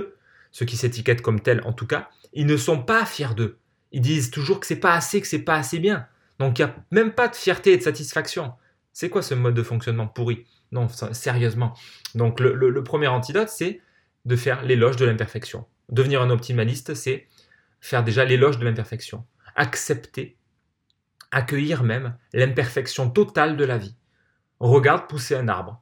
ceux 0.54 0.66
qui 0.66 0.78
s'étiquettent 0.78 1.22
comme 1.22 1.42
tels 1.42 1.62
en 1.66 1.74
tout 1.74 1.86
cas, 1.86 2.10
ils 2.32 2.46
ne 2.46 2.56
sont 2.56 2.82
pas 2.82 3.06
fiers 3.06 3.36
d'eux. 3.36 3.58
Ils 3.92 4.00
disent 4.00 4.32
toujours 4.32 4.62
que 4.62 4.66
c'est 4.66 4.80
pas 4.80 4.94
assez, 4.94 5.20
que 5.20 5.28
c'est 5.28 5.40
pas 5.40 5.56
assez 5.56 5.80
bien. 5.80 6.08
Donc 6.40 6.58
il 6.58 6.66
n'y 6.66 6.72
a 6.72 6.76
même 6.92 7.12
pas 7.12 7.28
de 7.28 7.36
fierté 7.36 7.74
et 7.74 7.78
de 7.78 7.84
satisfaction. 7.84 8.54
C'est 8.94 9.10
quoi 9.10 9.22
ce 9.22 9.34
mode 9.34 9.56
de 9.56 9.64
fonctionnement 9.64 10.08
pourri? 10.08 10.46
Non, 10.72 10.88
sérieusement. 10.88 11.76
Donc 12.16 12.40
le, 12.40 12.84
premier 12.84 13.08
antidote, 13.08 13.50
c'est 13.50 13.82
de 14.24 14.36
faire 14.38 14.64
l'éloge 14.64 14.96
de 14.96 15.06
l'imperfection. 15.06 15.66
Devenir 15.90 16.22
un 16.22 16.30
optimaliste, 16.30 16.94
c'est 16.94 17.28
faire 17.82 18.04
déjà 18.04 18.24
l'éloge 18.24 18.58
de 18.58 18.66
l'imperfection. 18.66 19.26
Accepter 19.56 20.38
accueillir 21.34 21.84
même 21.84 22.16
l'imperfection 22.32 23.10
totale 23.10 23.58
de 23.58 23.66
la 23.66 23.78
vie. 23.78 23.96
Regarde 24.60 25.08
pousser 25.08 25.36
un 25.36 25.48
arbre. 25.48 25.82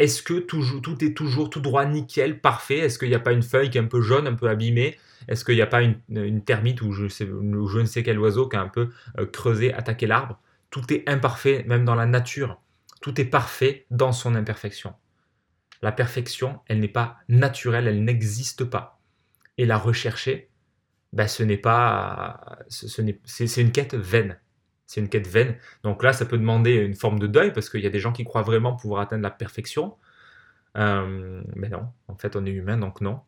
Est-ce 0.00 0.22
que 0.22 0.38
tout, 0.38 1.04
est 1.04 1.14
toujours 1.14 1.50
tout 1.50 1.60
droit, 1.60 1.84
nickel, 1.84 2.40
parfait? 2.40 2.78
Est-ce 2.78 2.98
qu'il 2.98 3.10
n'y 3.10 3.14
a 3.14 3.20
pas 3.20 3.32
une 3.32 3.42
feuille 3.42 3.68
qui 3.68 3.76
est 3.76 3.82
un 3.82 3.86
peu 3.86 4.00
jaune, 4.00 4.26
un 4.26 4.34
peu 4.34 4.48
abîmée? 4.48 4.96
Est-ce 5.28 5.44
qu'il 5.44 5.56
n'y 5.56 5.60
a 5.60 5.66
pas 5.66 5.82
une, 5.82 6.42
termite 6.42 6.80
ou 6.80 6.92
je, 6.92 7.04
ne 7.04 7.84
sais 7.84 8.02
quel 8.02 8.18
oiseau 8.18 8.48
qui 8.48 8.56
a 8.56 8.62
un 8.62 8.68
peu 8.68 8.88
euh, 9.18 9.26
creusé, 9.26 9.74
attaqué 9.74 10.06
l'arbre? 10.06 10.40
Tout 10.70 10.90
est 10.90 11.06
imparfait, 11.06 11.66
même 11.68 11.84
dans 11.84 11.94
la 11.94 12.06
nature. 12.06 12.62
Tout 13.02 13.20
est 13.20 13.26
parfait 13.26 13.84
dans 13.90 14.12
son 14.12 14.34
imperfection. 14.36 14.94
La 15.82 15.92
perfection, 15.92 16.60
elle 16.66 16.80
n'est 16.80 16.88
pas 16.88 17.18
naturelle, 17.28 17.86
elle 17.86 18.02
n'existe 18.02 18.64
pas. 18.64 19.02
Et 19.58 19.66
la 19.66 19.76
rechercher, 19.76 20.48
ben, 21.12 21.28
ce 21.28 21.42
n'est 21.42 21.58
pas, 21.58 22.58
c'est 22.68 23.60
une 23.60 23.72
quête 23.72 23.94
vaine. 23.94 24.38
C'est 24.90 25.00
une 25.00 25.08
quête 25.08 25.28
vaine. 25.28 25.54
Donc 25.84 26.02
là, 26.02 26.12
ça 26.12 26.26
peut 26.26 26.36
demander 26.36 26.74
une 26.74 26.96
forme 26.96 27.20
de 27.20 27.28
deuil 27.28 27.52
parce 27.52 27.70
qu'il 27.70 27.80
y 27.80 27.86
a 27.86 27.90
des 27.90 28.00
gens 28.00 28.10
qui 28.10 28.24
croient 28.24 28.42
vraiment 28.42 28.74
pouvoir 28.74 29.02
atteindre 29.02 29.22
la 29.22 29.30
perfection. 29.30 29.94
Euh, 30.76 31.42
mais 31.54 31.68
non, 31.68 31.86
en 32.08 32.16
fait, 32.16 32.34
on 32.34 32.44
est 32.44 32.50
humain, 32.50 32.76
donc 32.76 33.00
non. 33.00 33.20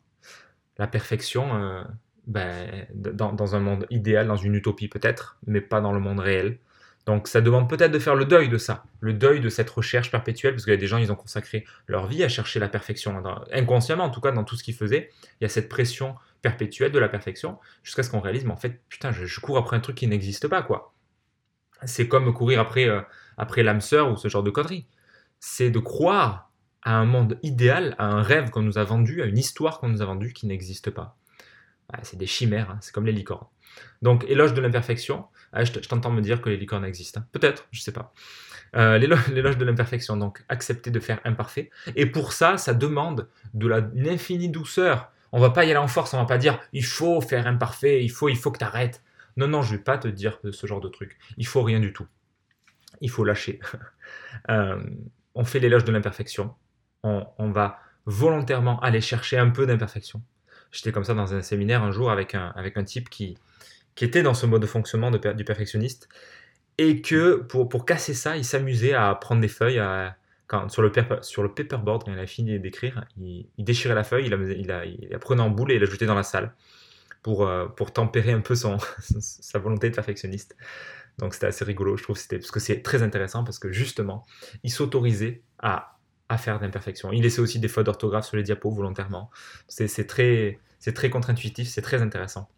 La 0.77 0.87
perfection, 0.87 1.55
euh, 1.55 1.81
ben, 2.27 2.85
dans, 2.93 3.31
dans, 3.31 3.55
un 3.55 3.61
monde 3.61 3.85
idéal, 3.89 4.27
dans 4.27 4.35
une 4.35 4.55
utopie 4.55 4.89
peut-être, 4.89 5.37
mais 5.47 5.61
pas 5.61 5.79
dans 5.79 5.93
le 5.93 6.01
monde 6.01 6.19
réel. 6.19 6.57
Donc 7.05 7.29
ça 7.29 7.39
demande 7.39 7.69
peut-être 7.69 7.91
de 7.91 7.99
faire 7.99 8.15
le 8.15 8.25
deuil 8.25 8.49
de 8.49 8.57
ça, 8.57 8.83
le 8.99 9.13
deuil 9.13 9.39
de 9.39 9.47
cette 9.47 9.69
recherche 9.69 10.11
perpétuelle, 10.11 10.53
parce 10.53 10.65
qu'il 10.65 10.73
y 10.73 10.77
a 10.77 10.79
des 10.79 10.87
gens, 10.87 10.97
ils 10.97 11.13
ont 11.13 11.15
consacré 11.15 11.65
leur 11.87 12.07
vie 12.07 12.25
à 12.25 12.29
chercher 12.29 12.59
la 12.59 12.67
perfection, 12.67 13.21
inconsciemment 13.53 14.03
en 14.03 14.09
tout 14.09 14.21
cas, 14.21 14.33
dans 14.33 14.43
tout 14.43 14.57
ce 14.57 14.63
qu'ils 14.63 14.75
faisaient. 14.75 15.09
Il 15.39 15.43
y 15.43 15.45
a 15.45 15.49
cette 15.49 15.69
pression 15.69 16.15
perpétuelle 16.41 16.91
de 16.91 16.99
la 16.99 17.09
perfection, 17.09 17.57
jusqu'à 17.83 18.03
ce 18.03 18.09
qu'on 18.09 18.19
réalise, 18.19 18.43
mais 18.45 18.51
en 18.51 18.57
fait, 18.57 18.81
putain, 18.89 19.11
je, 19.11 19.39
cours 19.39 19.57
après 19.57 19.77
un 19.77 19.79
truc 19.79 19.95
qui 19.95 20.07
n'existe 20.07 20.47
pas, 20.47 20.61
quoi. 20.61 20.92
C'est 21.85 22.07
comme 22.07 22.33
courir 22.33 22.59
après, 22.59 22.87
euh, 22.87 23.01
après 23.37 23.63
l'âme 23.63 23.81
sœur 23.81 24.11
ou 24.11 24.17
ce 24.17 24.27
genre 24.27 24.43
de 24.43 24.49
conneries. 24.49 24.85
C'est 25.39 25.69
de 25.69 25.79
croire 25.79 26.51
à 26.83 26.95
un 26.95 27.05
monde 27.05 27.39
idéal, 27.43 27.95
à 27.97 28.05
un 28.05 28.21
rêve 28.21 28.49
qu'on 28.49 28.61
nous 28.61 28.77
a 28.77 28.83
vendu, 28.83 29.21
à 29.21 29.25
une 29.25 29.37
histoire 29.37 29.79
qu'on 29.79 29.89
nous 29.89 30.01
a 30.01 30.05
vendue 30.05 30.33
qui 30.33 30.47
n'existe 30.47 30.89
pas. 30.89 31.17
c'est 32.01 32.17
des 32.17 32.27
chimères, 32.27 32.71
hein, 32.71 32.77
c'est 32.81 32.93
comme 32.93 33.05
les 33.05 33.11
licornes. 33.11 33.47
Donc, 34.01 34.25
éloge 34.27 34.53
de 34.53 34.61
l'imperfection. 34.61 35.25
Ah, 35.51 35.63
je 35.63 35.71
t'entends 35.71 36.11
me 36.11 36.21
dire 36.21 36.41
que 36.41 36.49
les 36.49 36.57
licornes 36.57 36.85
existent. 36.85 37.21
Hein. 37.21 37.27
Peut-être, 37.31 37.67
je 37.71 37.81
sais 37.81 37.91
pas. 37.91 38.13
Euh, 38.75 38.97
l'éloge 39.29 39.57
de 39.57 39.65
l'imperfection, 39.65 40.17
donc 40.17 40.43
accepter 40.49 40.91
de 40.91 40.99
faire 40.99 41.19
imparfait. 41.25 41.69
Et 41.95 42.05
pour 42.05 42.33
ça, 42.33 42.57
ça 42.57 42.73
demande 42.73 43.27
de 43.53 43.67
la, 43.67 43.81
infinie 44.07 44.49
douceur. 44.49 45.11
On 45.31 45.39
va 45.39 45.49
pas 45.49 45.65
y 45.65 45.69
aller 45.69 45.77
en 45.77 45.87
force, 45.87 46.13
on 46.13 46.17
va 46.17 46.25
pas 46.25 46.37
dire 46.37 46.59
il 46.73 46.85
faut 46.85 47.21
faire 47.21 47.47
imparfait, 47.47 48.03
il 48.03 48.09
faut, 48.09 48.29
il 48.29 48.37
faut 48.37 48.51
que 48.51 48.59
tu 48.59 48.63
arrêtes. 48.63 49.01
Non, 49.37 49.47
non, 49.47 49.61
je 49.61 49.75
vais 49.75 49.81
pas 49.81 49.97
te 49.97 50.07
dire 50.07 50.39
ce 50.51 50.67
genre 50.67 50.81
de 50.81 50.89
truc. 50.89 51.17
Il 51.37 51.47
faut 51.47 51.63
rien 51.63 51.79
du 51.79 51.93
tout. 51.93 52.07
Il 53.01 53.09
faut 53.09 53.23
lâcher. 53.23 53.59
Euh, 54.49 54.83
on 55.35 55.45
fait 55.45 55.59
l'éloge 55.59 55.85
de 55.85 55.91
l'imperfection. 55.91 56.53
On, 57.03 57.51
va 57.51 57.79
volontairement 58.05 58.79
aller 58.81 58.99
chercher 58.99 59.37
un 59.37 59.49
peu 59.49 59.65
d'imperfection. 59.65 60.21
J'étais 60.71 60.91
comme 60.91 61.05
ça 61.05 61.13
dans 61.13 61.33
un 61.33 61.41
séminaire 61.41 61.81
un 61.81 61.91
jour 61.91 62.11
avec 62.11 62.35
un, 62.35 62.51
avec 62.55 62.75
un 62.75 62.83
type 62.83 63.09
qui, 63.09 63.37
qui 63.95 64.03
était 64.03 64.21
dans 64.21 64.33
ce 64.33 64.45
mode 64.45 64.61
de 64.61 64.67
fonctionnement 64.67 65.11
de, 65.11 65.31
du 65.31 65.45
perfectionniste, 65.45 66.09
et 66.77 67.01
que 67.01 67.35
pour, 67.35 67.69
pour 67.69 67.85
casser 67.85 68.13
ça, 68.13 68.35
il 68.35 68.43
s'amusait 68.43 68.93
à 68.93 69.15
prendre 69.15 69.39
des 69.39 69.47
feuilles, 69.47 69.81
quand, 70.47 70.67
sur, 70.69 70.81
le 70.81 70.91
sur 71.21 71.43
le 71.43 71.53
paperboard, 71.53 72.03
quand 72.03 72.11
il 72.11 72.19
a 72.19 72.27
fini 72.27 72.59
d'écrire, 72.59 73.05
il, 73.17 73.47
déchirait 73.57 73.95
la 73.95 74.03
feuille, 74.03 74.25
il 74.25 74.31
la, 74.31 74.37
il, 74.37 74.67
la, 74.67 74.85
il 74.85 75.07
la 75.09 75.19
prenait 75.19 75.41
en 75.41 75.49
boule 75.49 75.71
et 75.71 75.75
il 75.75 75.81
la 75.81 75.85
jetait 75.85 76.05
dans 76.05 76.15
la 76.15 76.23
salle 76.23 76.53
pour, 77.23 77.47
euh, 77.47 77.65
pour 77.67 77.91
tempérer 77.91 78.33
un 78.33 78.41
peu 78.41 78.53
son, 78.53 78.77
sa 78.99 79.57
volonté 79.57 79.89
de 79.89 79.95
perfectionniste. 79.95 80.55
Donc 81.17 81.33
c'était 81.33 81.47
assez 81.47 81.65
rigolo, 81.65 81.97
je 81.97 82.03
trouve, 82.03 82.17
c'était 82.17 82.37
parce 82.37 82.51
que 82.51 82.59
c'est 82.59 82.81
très 82.81 83.01
intéressant 83.01 83.43
parce 83.43 83.59
que 83.59 83.71
justement, 83.71 84.25
il 84.63 84.71
s'autorisait 84.71 85.43
à, 85.59 85.97
à 86.29 86.37
faire 86.37 86.59
d'imperfections. 86.59 87.11
Il 87.11 87.23
laissait 87.23 87.41
aussi 87.41 87.59
des 87.59 87.67
fautes 87.67 87.85
d'orthographe 87.85 88.25
sur 88.25 88.37
les 88.37 88.43
diapos 88.43 88.71
volontairement. 88.71 89.29
C'est 89.67 90.07
très, 90.07 90.59
très 90.93 91.09
contre-intuitif, 91.09 91.67
c'est 91.67 91.81
très 91.81 92.01
intéressant. 92.01 92.49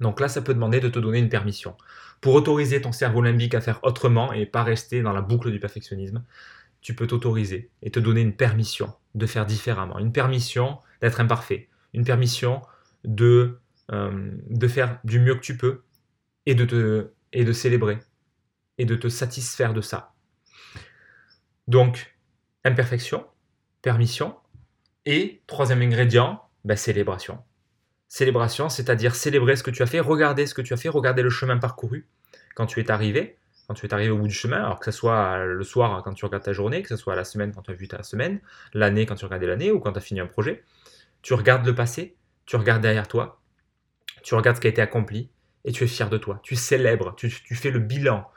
Donc 0.00 0.20
là, 0.20 0.28
ça 0.28 0.42
peut 0.42 0.54
demander 0.54 0.80
de 0.80 0.88
te 0.88 0.98
donner 0.98 1.18
une 1.18 1.28
permission. 1.28 1.76
Pour 2.20 2.34
autoriser 2.34 2.80
ton 2.80 2.92
cerveau 2.92 3.20
limbique 3.20 3.54
à 3.54 3.60
faire 3.60 3.80
autrement 3.82 4.32
et 4.32 4.46
pas 4.46 4.62
rester 4.62 5.02
dans 5.02 5.12
la 5.12 5.22
boucle 5.22 5.50
du 5.50 5.60
perfectionnisme, 5.60 6.24
tu 6.80 6.94
peux 6.94 7.06
t'autoriser 7.06 7.70
et 7.82 7.90
te 7.90 8.00
donner 8.00 8.20
une 8.20 8.34
permission 8.34 8.92
de 9.14 9.26
faire 9.26 9.44
différemment, 9.44 9.98
une 9.98 10.12
permission 10.12 10.78
d'être 11.00 11.20
imparfait, 11.20 11.68
une 11.92 12.04
permission 12.04 12.62
de, 13.04 13.60
de 13.90 14.68
faire 14.68 15.00
du 15.04 15.18
mieux 15.18 15.34
que 15.34 15.40
tu 15.40 15.56
peux 15.56 15.82
et 16.46 16.54
de, 16.54 16.64
te, 16.64 17.10
et 17.32 17.44
de 17.44 17.52
célébrer 17.52 17.98
et 18.78 18.84
de 18.84 18.94
te 18.94 19.08
satisfaire 19.08 19.74
de 19.74 19.80
ça. 19.80 20.14
Donc, 21.68 22.16
imperfection, 22.64 23.26
permission 23.82 24.36
et 25.06 25.42
troisième 25.46 25.82
ingrédient, 25.82 26.42
ben, 26.64 26.76
célébration. 26.76 27.38
Célébration, 28.08 28.68
c'est-à-dire 28.68 29.14
célébrer 29.14 29.56
ce 29.56 29.62
que 29.62 29.70
tu 29.70 29.82
as 29.82 29.86
fait, 29.86 30.00
regarder 30.00 30.46
ce 30.46 30.54
que 30.54 30.62
tu 30.62 30.74
as 30.74 30.76
fait, 30.76 30.88
regarder 30.88 31.22
le 31.22 31.30
chemin 31.30 31.58
parcouru 31.58 32.08
quand 32.54 32.66
tu 32.66 32.80
es 32.80 32.90
arrivé, 32.90 33.38
quand 33.66 33.74
tu 33.74 33.86
es 33.86 33.94
arrivé 33.94 34.10
au 34.10 34.18
bout 34.18 34.28
du 34.28 34.34
chemin, 34.34 34.58
alors 34.58 34.78
que 34.78 34.90
ce 34.90 34.96
soit 34.96 35.44
le 35.44 35.64
soir 35.64 36.02
quand 36.02 36.12
tu 36.12 36.24
regardes 36.24 36.44
ta 36.44 36.52
journée, 36.52 36.82
que 36.82 36.88
ce 36.88 36.96
soit 36.96 37.16
la 37.16 37.24
semaine 37.24 37.52
quand 37.54 37.62
tu 37.62 37.70
as 37.70 37.74
vu 37.74 37.88
ta 37.88 38.02
semaine, 38.02 38.40
l'année 38.74 39.06
quand 39.06 39.14
tu 39.14 39.24
regardais 39.24 39.46
l'année 39.46 39.70
ou 39.70 39.80
quand 39.80 39.92
tu 39.92 39.98
as 39.98 40.02
fini 40.02 40.20
un 40.20 40.26
projet. 40.26 40.62
Tu 41.22 41.34
regardes 41.34 41.64
le 41.64 41.74
passé, 41.74 42.16
tu 42.46 42.56
regardes 42.56 42.82
derrière 42.82 43.08
toi, 43.08 43.41
tu 44.22 44.34
regardes 44.34 44.56
ce 44.56 44.60
qui 44.60 44.66
a 44.66 44.70
été 44.70 44.82
accompli 44.82 45.28
et 45.64 45.72
tu 45.72 45.84
es 45.84 45.86
fier 45.86 46.08
de 46.08 46.18
toi. 46.18 46.40
Tu 46.42 46.56
célèbres, 46.56 47.14
tu, 47.16 47.30
fais 47.30 47.70
le 47.70 47.78
bilan 47.78 48.28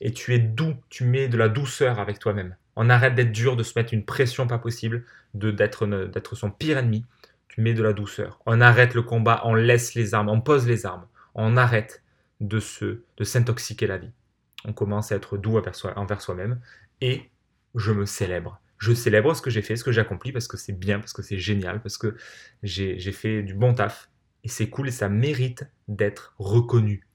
et 0.00 0.12
tu 0.12 0.34
es 0.34 0.38
doux, 0.38 0.74
tu 0.88 1.04
mets 1.04 1.28
de 1.28 1.36
la 1.36 1.48
douceur 1.48 1.98
avec 1.98 2.18
toi-même. 2.18 2.56
On 2.76 2.88
arrête 2.88 3.14
d'être 3.14 3.32
dur, 3.32 3.56
de 3.56 3.62
se 3.62 3.78
mettre 3.78 3.92
une 3.92 4.04
pression 4.04 4.46
pas 4.46 4.58
possible, 4.58 5.04
d'être 5.34 6.34
son 6.34 6.50
pire 6.50 6.78
ennemi 6.78 7.04
tu 7.52 7.60
mets 7.60 7.74
de 7.74 7.82
la 7.82 7.92
douceur. 7.92 8.40
On 8.46 8.62
arrête 8.62 8.94
le 8.94 9.02
combat, 9.02 9.42
on 9.44 9.52
laisse 9.52 9.94
les 9.94 10.14
armes, 10.14 10.30
on 10.30 10.40
pose 10.40 10.66
les 10.66 10.86
armes. 10.86 11.06
On 11.34 11.58
arrête 11.58 12.02
de 12.40 12.60
se, 12.60 13.02
de 13.18 13.24
s'intoxiquer 13.24 13.86
la 13.86 13.98
vie. 13.98 14.10
On 14.64 14.72
commence 14.72 15.12
à 15.12 15.16
être 15.16 15.36
doux 15.36 15.60
envers 15.96 16.22
soi-même 16.22 16.60
et 17.02 17.30
je 17.74 17.92
me 17.92 18.06
célèbre. 18.06 18.58
Je 18.78 18.94
célèbre 18.94 19.34
ce 19.36 19.42
que 19.42 19.50
j'ai 19.50 19.60
fait, 19.60 19.76
ce 19.76 19.84
que 19.84 19.92
j'ai 19.92 20.00
accompli 20.00 20.32
parce 20.32 20.48
que 20.48 20.56
c'est 20.56 20.72
bien, 20.72 20.98
parce 20.98 21.12
que 21.12 21.20
c'est 21.20 21.36
génial, 21.36 21.82
parce 21.82 21.98
que 21.98 22.16
j'ai 22.62 23.12
fait 23.12 23.42
du 23.42 23.52
bon 23.52 23.74
taf 23.74 24.08
et 24.44 24.48
c'est 24.48 24.68
cool 24.68 24.90
ça 24.92 25.08
mérite 25.08 25.66
d'être 25.88 26.34
reconnu 26.38 27.06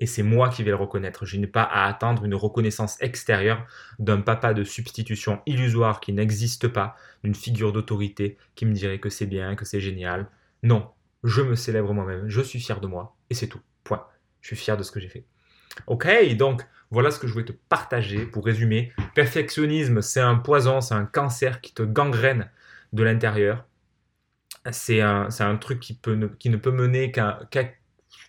et 0.00 0.06
c'est 0.06 0.22
moi 0.22 0.48
qui 0.48 0.62
vais 0.62 0.70
le 0.70 0.76
reconnaître. 0.76 1.26
Je 1.26 1.36
n'ai 1.36 1.46
pas 1.46 1.62
à 1.62 1.86
attendre 1.86 2.24
une 2.24 2.34
reconnaissance 2.34 3.00
extérieure 3.00 3.66
d'un 3.98 4.20
papa 4.20 4.54
de 4.54 4.64
substitution 4.64 5.40
illusoire 5.46 6.00
qui 6.00 6.12
n'existe 6.12 6.68
pas, 6.68 6.96
d'une 7.24 7.34
figure 7.34 7.72
d'autorité 7.72 8.36
qui 8.54 8.66
me 8.66 8.72
dirait 8.72 9.00
que 9.00 9.10
c'est 9.10 9.26
bien, 9.26 9.56
que 9.56 9.64
c'est 9.64 9.80
génial. 9.80 10.28
Non, 10.62 10.90
je 11.24 11.42
me 11.42 11.56
célèbre 11.56 11.92
moi-même, 11.92 12.28
je 12.28 12.40
suis 12.40 12.60
fier 12.60 12.80
de 12.80 12.86
moi, 12.86 13.16
et 13.30 13.34
c'est 13.34 13.48
tout. 13.48 13.60
Point. 13.84 14.06
Je 14.40 14.48
suis 14.48 14.56
fier 14.56 14.76
de 14.76 14.82
ce 14.82 14.92
que 14.92 15.00
j'ai 15.00 15.08
fait. 15.08 15.24
Ok, 15.86 16.08
donc 16.36 16.62
voilà 16.90 17.10
ce 17.10 17.18
que 17.18 17.26
je 17.26 17.32
voulais 17.32 17.44
te 17.44 17.52
partager 17.52 18.24
pour 18.24 18.44
résumer. 18.44 18.92
Perfectionnisme, 19.14 20.00
c'est 20.00 20.20
un 20.20 20.36
poison, 20.36 20.80
c'est 20.80 20.94
un 20.94 21.04
cancer 21.04 21.60
qui 21.60 21.74
te 21.74 21.82
gangrène 21.82 22.50
de 22.92 23.02
l'intérieur. 23.02 23.66
C'est 24.72 25.00
un, 25.00 25.28
un, 25.38 25.56
truc 25.56 25.80
qui, 25.80 25.94
peut 25.94 26.30
qui 26.38 26.50
ne 26.50 26.56
peut 26.56 26.70
mener 26.70 27.10
qu'à 27.12 27.38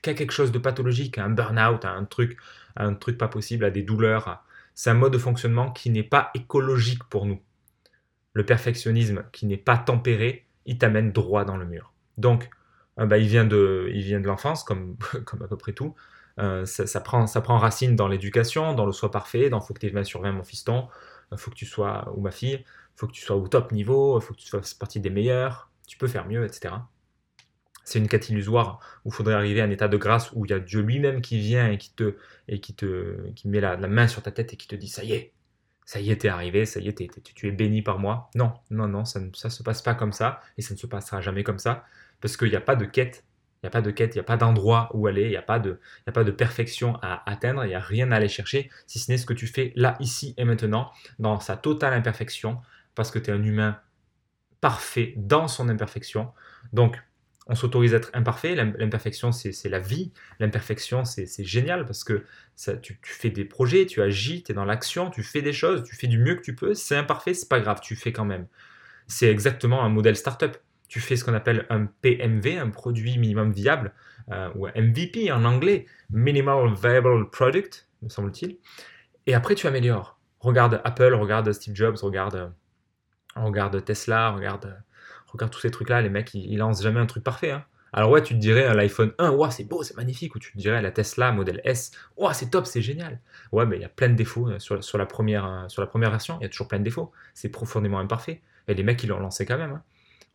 quelque 0.01 0.31
chose 0.31 0.51
de 0.51 0.59
pathologique, 0.59 1.17
à 1.17 1.25
un 1.25 1.29
burn-out, 1.29 1.85
à 1.85 1.91
un 1.91 2.05
truc, 2.05 2.37
un 2.75 2.93
truc 2.93 3.17
pas 3.17 3.27
possible, 3.27 3.65
à 3.65 3.71
des 3.71 3.83
douleurs. 3.83 4.43
C'est 4.73 4.89
un 4.89 4.95
mode 4.95 5.13
de 5.13 5.17
fonctionnement 5.17 5.71
qui 5.71 5.89
n'est 5.89 6.03
pas 6.03 6.31
écologique 6.33 7.03
pour 7.05 7.25
nous. 7.25 7.41
Le 8.33 8.45
perfectionnisme 8.45 9.23
qui 9.31 9.45
n'est 9.45 9.57
pas 9.57 9.77
tempéré, 9.77 10.45
il 10.65 10.77
t'amène 10.77 11.11
droit 11.11 11.45
dans 11.45 11.57
le 11.57 11.65
mur. 11.65 11.93
Donc, 12.17 12.49
euh, 12.99 13.05
bah, 13.05 13.17
il 13.17 13.27
vient 13.27 13.45
de, 13.45 13.91
de 13.91 14.27
l'enfance, 14.27 14.63
comme, 14.63 14.97
comme 15.25 15.41
à 15.41 15.47
peu 15.47 15.57
près 15.57 15.73
tout. 15.73 15.95
Euh, 16.39 16.65
ça, 16.65 17.01
prend, 17.01 17.27
ça 17.27 17.41
prend 17.41 17.57
racine 17.57 17.95
dans 17.95 18.07
l'éducation, 18.07 18.73
dans 18.73 18.85
le 18.85 18.93
soi 18.93 19.11
parfait, 19.11 19.49
dans 19.49 19.59
faut 19.59 19.73
que 19.73 19.79
tu 19.79 19.87
aies 19.87 19.89
20 19.89 20.03
sur 20.05 20.21
20 20.21 20.31
mon 20.31 20.43
fiston, 20.43 20.87
euh, 21.33 21.37
faut 21.37 21.51
que 21.51 21.55
tu 21.55 21.65
sois, 21.65 22.13
ou 22.15 22.21
ma 22.21 22.31
fille, 22.31 22.63
faut 22.95 23.07
que 23.07 23.11
tu 23.11 23.21
sois 23.21 23.35
au 23.35 23.47
top 23.47 23.71
niveau, 23.73 24.19
faut 24.21 24.33
que 24.33 24.39
tu 24.39 24.49
fasses 24.49 24.73
partie 24.73 25.01
des 25.01 25.09
meilleurs, 25.09 25.68
tu 25.89 25.97
peux 25.97 26.07
faire 26.07 26.27
mieux, 26.27 26.45
etc 26.45 26.75
c'est 27.89 27.99
une 27.99 28.07
quête 28.07 28.29
illusoire 28.29 28.79
où 29.03 29.09
il 29.09 29.13
faudrait 29.13 29.33
arriver 29.33 29.61
à 29.61 29.63
un 29.63 29.69
état 29.71 29.87
de 29.87 29.97
grâce 29.97 30.31
où 30.33 30.45
il 30.45 30.51
y 30.51 30.53
a 30.53 30.59
Dieu 30.59 30.81
lui-même 30.81 31.21
qui 31.21 31.39
vient 31.39 31.69
et 31.71 31.77
qui 31.77 31.91
te 31.91 32.15
et 32.47 32.59
qui 32.59 32.75
te 32.75 33.29
qui 33.31 33.47
met 33.47 33.59
la, 33.59 33.77
main 33.77 34.07
sur 34.07 34.21
ta 34.21 34.31
tête 34.31 34.53
et 34.53 34.57
qui 34.57 34.67
te 34.67 34.75
dit 34.75 34.87
ça 34.87 35.03
y 35.03 35.13
est, 35.13 35.33
ça 35.85 35.99
y 35.99 36.11
est, 36.11 36.17
t'es 36.17 36.29
arrivé, 36.29 36.65
ça 36.65 36.79
y 36.79 36.87
est, 36.87 37.23
tu 37.33 37.47
es 37.47 37.51
béni 37.51 37.81
par 37.81 37.97
moi. 37.97 38.29
Non, 38.35 38.53
non, 38.69 38.87
non, 38.87 39.05
ça 39.05 39.19
ne 39.19 39.31
se 39.33 39.63
passe 39.63 39.81
pas 39.81 39.95
comme 39.95 40.11
ça 40.11 40.41
et 40.57 40.61
ça 40.61 40.75
ne 40.75 40.79
se 40.79 40.85
passera 40.85 41.19
jamais 41.19 41.43
comme 41.43 41.57
ça 41.57 41.83
parce 42.21 42.37
qu'il 42.37 42.49
n'y 42.49 42.55
a 42.55 42.61
pas 42.61 42.75
de 42.75 42.85
quête, 42.85 43.25
il 43.57 43.65
n'y 43.65 43.67
a 43.67 43.71
pas 43.71 43.81
de 43.81 43.89
quête, 43.89 44.13
il 44.13 44.17
n'y 44.17 44.21
a 44.21 44.25
pas 44.25 44.37
d'endroit 44.37 44.89
où 44.93 45.07
aller, 45.07 45.23
il 45.23 45.29
n'y 45.29 45.35
a, 45.35 45.39
a 45.39 46.11
pas 46.11 46.23
de 46.23 46.31
perfection 46.31 46.97
à 47.01 47.27
atteindre, 47.29 47.65
il 47.65 47.69
n'y 47.69 47.75
a 47.75 47.79
rien 47.79 48.11
à 48.11 48.17
aller 48.17 48.27
chercher 48.27 48.69
si 48.85 48.99
ce 48.99 49.11
n'est 49.11 49.17
ce 49.17 49.25
que 49.25 49.33
tu 49.33 49.47
fais 49.47 49.73
là, 49.75 49.97
ici 49.99 50.35
et 50.37 50.45
maintenant, 50.45 50.91
dans 51.17 51.39
sa 51.39 51.57
totale 51.57 51.93
imperfection, 51.93 52.59
parce 52.93 53.09
que 53.09 53.17
tu 53.17 53.31
es 53.31 53.33
un 53.33 53.43
humain 53.43 53.79
parfait 54.61 55.13
dans 55.17 55.47
son 55.47 55.69
imperfection. 55.69 56.31
Donc, 56.73 56.97
on 57.49 57.55
s'autorise 57.55 57.95
à 57.95 57.97
être 57.97 58.11
imparfait. 58.13 58.55
L'imperfection, 58.55 59.31
c'est 59.31 59.69
la 59.69 59.79
vie. 59.79 60.11
L'imperfection, 60.39 61.03
c'est 61.03 61.43
génial 61.43 61.85
parce 61.85 62.03
que 62.03 62.23
ça, 62.55 62.77
tu, 62.77 62.99
fais 63.01 63.31
des 63.31 63.43
projets, 63.43 63.87
tu 63.87 64.01
agis, 64.01 64.43
tu 64.43 64.51
es 64.51 64.55
dans 64.55 64.65
l'action, 64.65 65.09
tu 65.09 65.23
fais 65.23 65.41
des 65.41 65.53
choses, 65.53 65.83
tu 65.83 65.95
fais 65.95 66.07
du 66.07 66.19
mieux 66.19 66.35
que 66.35 66.41
tu 66.41 66.55
peux. 66.55 66.75
C'est 66.75 66.95
imparfait, 66.95 67.33
c'est 67.33 67.49
pas 67.49 67.59
grave, 67.59 67.79
tu 67.81 67.95
fais 67.95 68.11
quand 68.11 68.25
même. 68.25 68.45
C'est 69.07 69.29
exactement 69.29 69.83
un 69.83 69.89
modèle 69.89 70.15
startup. 70.15 70.57
Tu 70.87 70.99
fais 70.99 71.15
ce 71.15 71.25
qu'on 71.25 71.33
appelle 71.33 71.65
un 71.69 71.85
PMV, 71.85 72.59
un 72.59 72.69
produit 72.69 73.17
minimum 73.17 73.51
viable, 73.51 73.93
euh, 74.31 74.49
ou 74.55 74.67
MVP 74.67 75.31
en 75.31 75.43
anglais, 75.43 75.87
Minimal 76.11 76.73
Viable 76.75 77.29
Product, 77.31 77.87
me 78.03 78.09
semble-t-il. 78.09 78.57
Et 79.25 79.33
après, 79.33 79.55
tu 79.55 79.65
améliores. 79.65 80.19
Regarde 80.39 80.81
Apple, 80.83 81.13
regarde 81.15 81.51
Steve 81.51 81.75
Jobs, 81.75 81.97
regarde, 82.01 82.51
regarde 83.35 83.83
Tesla, 83.83 84.31
regarde 84.31 84.75
regarde 85.31 85.51
tous 85.51 85.59
ces 85.59 85.71
trucs-là, 85.71 86.01
les 86.01 86.09
mecs, 86.09 86.33
ils, 86.33 86.57
lancent 86.57 86.81
jamais 86.81 86.99
un 86.99 87.05
truc 87.05 87.23
parfait. 87.23 87.51
Hein. 87.51 87.63
Alors 87.91 88.11
ouais, 88.11 88.21
tu 88.21 88.33
te 88.35 88.39
dirais 88.39 88.73
l'iPhone 88.75 89.13
1, 89.17 89.31
ouais, 89.31 89.51
c'est 89.51 89.63
beau, 89.63 89.83
c'est 89.83 89.97
magnifique, 89.97 90.35
ou 90.35 90.39
tu 90.39 90.51
te 90.51 90.57
dirais 90.57 90.81
la 90.81 90.91
Tesla 90.91 91.31
modèle 91.31 91.61
S, 91.63 91.91
ouais, 92.17 92.33
c'est 92.33 92.51
top, 92.51 92.67
c'est 92.67 92.81
génial. 92.81 93.19
Ouais, 93.51 93.65
mais 93.65 93.77
il 93.77 93.81
y 93.81 93.85
a 93.85 93.89
plein 93.89 94.09
de 94.09 94.15
défauts 94.15 94.49
euh, 94.49 94.59
sur, 94.59 94.97
la 94.97 95.05
première, 95.05 95.45
euh, 95.45 95.67
sur 95.69 95.81
la 95.81 95.87
première 95.87 96.11
version, 96.11 96.37
il 96.39 96.43
y 96.43 96.45
a 96.45 96.49
toujours 96.49 96.67
plein 96.67 96.79
de 96.79 96.83
défauts. 96.83 97.11
C'est 97.33 97.49
profondément 97.49 97.99
imparfait. 97.99 98.41
Et 98.67 98.75
les 98.75 98.83
mecs, 98.83 99.03
ils 99.03 99.07
l'ont 99.07 99.19
lancé 99.19 99.45
quand 99.45 99.57
même. 99.57 99.71
Hein. 99.71 99.83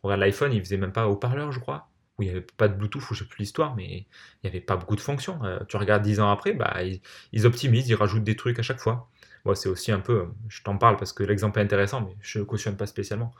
Regarde 0.03 0.19
l'iPhone, 0.19 0.51
il 0.51 0.59
faisait 0.59 0.77
même 0.77 0.91
pas 0.91 1.07
haut-parleur, 1.07 1.51
je 1.51 1.59
crois. 1.59 1.87
Où 2.17 2.23
il 2.23 2.25
n'y 2.25 2.31
avait 2.31 2.45
pas 2.57 2.67
de 2.67 2.75
Bluetooth, 2.75 3.09
ou 3.09 3.13
je 3.13 3.23
sais 3.23 3.29
plus 3.29 3.39
l'histoire, 3.39 3.75
mais 3.75 3.85
il 3.85 4.05
n'y 4.43 4.49
avait 4.49 4.61
pas 4.61 4.75
beaucoup 4.75 4.95
de 4.95 5.01
fonctions. 5.01 5.43
Euh, 5.43 5.59
tu 5.67 5.77
regardes 5.77 6.03
10 6.03 6.19
ans 6.19 6.29
après, 6.29 6.53
bah, 6.53 6.77
ils, 7.31 7.45
optimisent, 7.45 7.87
ils 7.87 7.95
rajoutent 7.95 8.23
des 8.23 8.35
trucs 8.35 8.59
à 8.59 8.61
chaque 8.61 8.79
fois. 8.79 9.09
C'est 9.53 9.69
aussi 9.69 9.91
un 9.91 9.99
peu, 9.99 10.27
je 10.47 10.63
t'en 10.63 10.77
parle 10.77 10.97
parce 10.97 11.13
que 11.13 11.23
l'exemple 11.23 11.59
est 11.59 11.61
intéressant, 11.61 12.01
mais 12.01 12.15
je 12.21 12.39
ne 12.39 12.43
cautionne 12.43 12.77
pas 12.77 12.87
spécialement. 12.87 13.31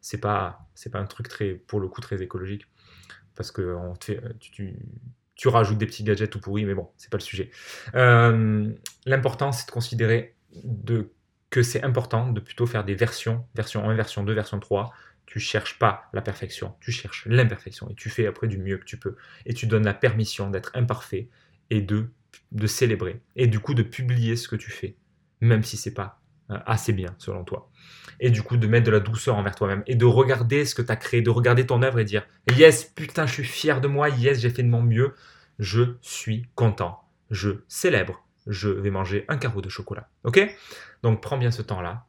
C'est 0.00 0.18
pas 0.18 0.66
pas 0.90 0.98
un 0.98 1.04
truc 1.04 1.28
très 1.28 1.54
pour 1.54 1.80
le 1.80 1.88
coup 1.88 2.00
très 2.00 2.22
écologique. 2.22 2.66
Parce 3.34 3.50
que 3.50 3.76
tu, 4.40 5.48
rajoutes 5.48 5.78
des 5.78 5.86
petits 5.86 6.04
gadgets 6.04 6.30
tout 6.30 6.40
pourris 6.40 6.64
mais 6.64 6.74
bon 6.74 6.88
c'est 6.96 7.10
pas 7.10 7.16
le 7.18 7.22
sujet. 7.22 7.50
Euh, 7.94 8.70
l'important 9.06 9.52
c'est 9.52 9.66
de 9.66 9.72
considérer 9.72 10.36
que 11.50 11.62
c'est 11.62 11.82
important 11.82 12.30
de 12.30 12.40
plutôt 12.40 12.66
faire 12.66 12.84
des 12.84 12.94
versions 12.94 13.44
version 13.54 13.88
1 13.88 13.94
version 13.94 14.22
2 14.22 14.32
version 14.32 14.60
3 14.60 14.92
tu 15.26 15.40
cherches 15.40 15.78
pas 15.78 16.08
la 16.12 16.22
perfection 16.22 16.76
tu 16.80 16.92
cherches 16.92 17.26
l'imperfection 17.26 17.88
et 17.90 17.94
tu 17.94 18.08
fais 18.10 18.26
après 18.26 18.46
du 18.46 18.58
mieux 18.58 18.78
que 18.78 18.84
tu 18.84 18.98
peux. 18.98 19.16
Et 19.46 19.54
tu 19.54 19.66
donnes 19.66 19.84
la 19.84 19.94
permission 19.94 20.50
d'être 20.50 20.70
imparfait 20.74 21.28
et 21.70 21.80
de 21.80 22.08
célébrer. 22.66 23.20
Et 23.36 23.46
du 23.46 23.58
coup 23.58 23.74
de 23.74 23.82
publier 23.82 24.36
ce 24.36 24.48
que 24.48 24.56
tu 24.56 24.70
fais 24.70 24.96
même 25.42 25.62
si 25.62 25.76
c'est 25.76 25.92
pas 25.92 26.20
euh, 26.50 26.58
assez 26.64 26.92
bien 26.92 27.14
selon 27.18 27.44
toi. 27.44 27.70
Et 28.20 28.30
du 28.30 28.42
coup, 28.42 28.56
de 28.56 28.66
mettre 28.66 28.86
de 28.86 28.90
la 28.90 29.00
douceur 29.00 29.36
envers 29.36 29.54
toi-même 29.54 29.82
et 29.86 29.94
de 29.94 30.04
regarder 30.04 30.64
ce 30.64 30.74
que 30.74 30.82
tu 30.82 30.90
as 30.90 30.96
créé, 30.96 31.20
de 31.20 31.30
regarder 31.30 31.66
ton 31.66 31.82
œuvre 31.82 31.98
et 31.98 32.04
dire 32.04 32.26
Yes, 32.56 32.84
putain, 32.84 33.26
je 33.26 33.32
suis 33.32 33.44
fier 33.44 33.80
de 33.80 33.88
moi, 33.88 34.08
yes, 34.08 34.40
j'ai 34.40 34.50
fait 34.50 34.62
de 34.62 34.68
mon 34.68 34.82
mieux, 34.82 35.14
je 35.58 35.96
suis 36.00 36.46
content, 36.54 37.02
je 37.30 37.50
célèbre, 37.68 38.24
je 38.46 38.68
vais 38.68 38.90
manger 38.90 39.24
un 39.28 39.36
carreau 39.36 39.60
de 39.60 39.68
chocolat. 39.68 40.08
Ok? 40.24 40.40
Donc 41.02 41.20
prends 41.20 41.38
bien 41.38 41.50
ce 41.50 41.62
temps-là 41.62 42.06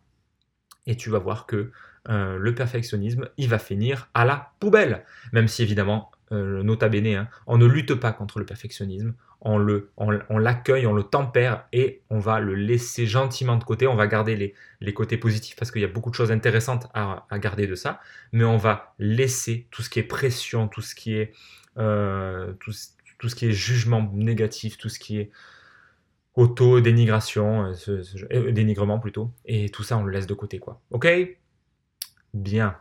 et 0.85 0.95
tu 0.95 1.09
vas 1.09 1.19
voir 1.19 1.45
que 1.45 1.71
euh, 2.09 2.37
le 2.37 2.53
perfectionnisme, 2.53 3.29
il 3.37 3.47
va 3.47 3.59
finir 3.59 4.09
à 4.13 4.25
la 4.25 4.51
poubelle. 4.59 5.05
Même 5.31 5.47
si 5.47 5.63
évidemment, 5.63 6.11
euh, 6.31 6.61
nota 6.63 6.89
bene, 6.89 7.07
hein, 7.07 7.27
on 7.47 7.57
ne 7.57 7.65
lutte 7.65 7.95
pas 7.95 8.11
contre 8.11 8.39
le 8.39 8.45
perfectionnisme, 8.45 9.13
on 9.45 9.57
le, 9.57 9.91
on, 9.97 10.37
l'accueille, 10.37 10.87
on 10.87 10.93
le 10.93 11.03
tempère 11.03 11.67
et 11.73 12.01
on 12.09 12.17
va 12.17 12.39
le 12.39 12.55
laisser 12.55 13.05
gentiment 13.05 13.57
de 13.57 13.63
côté. 13.63 13.87
On 13.87 13.95
va 13.95 14.07
garder 14.07 14.55
les, 14.79 14.93
côtés 14.93 15.17
positifs 15.17 15.57
parce 15.57 15.69
qu'il 15.69 15.81
y 15.81 15.85
a 15.85 15.89
beaucoup 15.89 16.09
de 16.09 16.15
choses 16.15 16.31
intéressantes 16.31 16.87
à, 16.93 17.25
garder 17.33 17.67
de 17.67 17.75
ça, 17.75 17.99
mais 18.31 18.45
on 18.45 18.55
va 18.55 18.95
laisser 18.99 19.67
tout 19.69 19.81
ce 19.81 19.89
qui 19.89 19.99
est 19.99 20.03
pression, 20.03 20.69
tout 20.69 20.81
ce 20.81 20.95
qui 20.95 21.15
est, 21.15 21.33
euh, 21.77 22.53
jugement 23.49 24.09
négatif, 24.13 24.77
tout 24.77 24.89
ce 24.89 24.99
qui 24.99 25.19
est 25.19 25.29
auto-dénigration, 26.35 27.73
euh, 27.89 28.51
dénigrement 28.51 28.99
plutôt, 28.99 29.31
et 29.45 29.69
tout 29.69 29.83
ça 29.83 29.97
on 29.97 30.03
le 30.03 30.11
laisse 30.11 30.27
de 30.27 30.33
côté 30.33 30.59
quoi. 30.59 30.81
Ok? 30.91 31.07
Bien. 32.33 32.77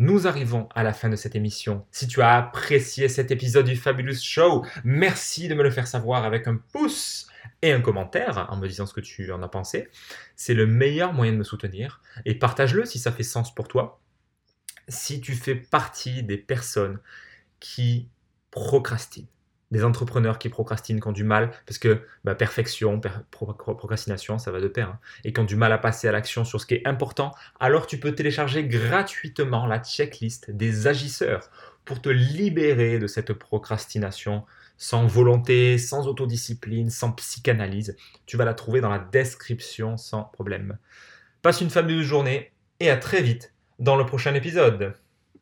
Nous 0.00 0.26
arrivons 0.26 0.66
à 0.74 0.82
la 0.82 0.94
fin 0.94 1.10
de 1.10 1.14
cette 1.14 1.36
émission. 1.36 1.84
Si 1.90 2.08
tu 2.08 2.22
as 2.22 2.34
apprécié 2.34 3.06
cet 3.10 3.30
épisode 3.30 3.66
du 3.66 3.76
Fabulous 3.76 4.18
Show, 4.18 4.64
merci 4.82 5.46
de 5.46 5.54
me 5.54 5.62
le 5.62 5.70
faire 5.70 5.86
savoir 5.86 6.24
avec 6.24 6.48
un 6.48 6.56
pouce 6.56 7.26
et 7.60 7.70
un 7.70 7.82
commentaire 7.82 8.46
en 8.48 8.56
me 8.56 8.66
disant 8.66 8.86
ce 8.86 8.94
que 8.94 9.02
tu 9.02 9.30
en 9.30 9.42
as 9.42 9.48
pensé. 9.48 9.90
C'est 10.36 10.54
le 10.54 10.66
meilleur 10.66 11.12
moyen 11.12 11.32
de 11.32 11.36
me 11.36 11.44
soutenir. 11.44 12.00
Et 12.24 12.34
partage-le 12.34 12.86
si 12.86 12.98
ça 12.98 13.12
fait 13.12 13.22
sens 13.22 13.54
pour 13.54 13.68
toi. 13.68 14.00
Si 14.88 15.20
tu 15.20 15.34
fais 15.34 15.54
partie 15.54 16.22
des 16.22 16.38
personnes 16.38 16.98
qui 17.60 18.08
procrastinent, 18.50 19.28
des 19.70 19.84
entrepreneurs 19.84 20.38
qui 20.38 20.48
procrastinent, 20.48 21.00
qui 21.00 21.08
ont 21.08 21.12
du 21.12 21.24
mal, 21.24 21.50
parce 21.66 21.78
que 21.78 22.02
bah, 22.24 22.34
perfection, 22.34 23.00
procrastination, 23.30 24.38
ça 24.38 24.50
va 24.50 24.60
de 24.60 24.68
pair, 24.68 24.88
hein, 24.88 24.98
et 25.24 25.32
qui 25.32 25.40
ont 25.40 25.44
du 25.44 25.56
mal 25.56 25.72
à 25.72 25.78
passer 25.78 26.08
à 26.08 26.12
l'action 26.12 26.44
sur 26.44 26.60
ce 26.60 26.66
qui 26.66 26.74
est 26.74 26.86
important, 26.86 27.32
alors 27.60 27.86
tu 27.86 27.98
peux 27.98 28.12
télécharger 28.12 28.64
gratuitement 28.64 29.66
la 29.66 29.78
checklist 29.78 30.50
des 30.50 30.86
agisseurs 30.86 31.50
pour 31.84 32.02
te 32.02 32.08
libérer 32.08 32.98
de 32.98 33.06
cette 33.06 33.32
procrastination 33.32 34.44
sans 34.76 35.06
volonté, 35.06 35.76
sans 35.76 36.08
autodiscipline, 36.08 36.88
sans 36.90 37.12
psychanalyse. 37.12 37.96
Tu 38.26 38.36
vas 38.36 38.44
la 38.44 38.54
trouver 38.54 38.80
dans 38.80 38.88
la 38.88 38.98
description 38.98 39.96
sans 39.96 40.24
problème. 40.24 40.78
Passe 41.42 41.60
une 41.60 41.70
fabuleuse 41.70 42.04
journée 42.04 42.52
et 42.80 42.90
à 42.90 42.96
très 42.96 43.22
vite 43.22 43.52
dans 43.78 43.96
le 43.96 44.06
prochain 44.06 44.34
épisode. 44.34 44.94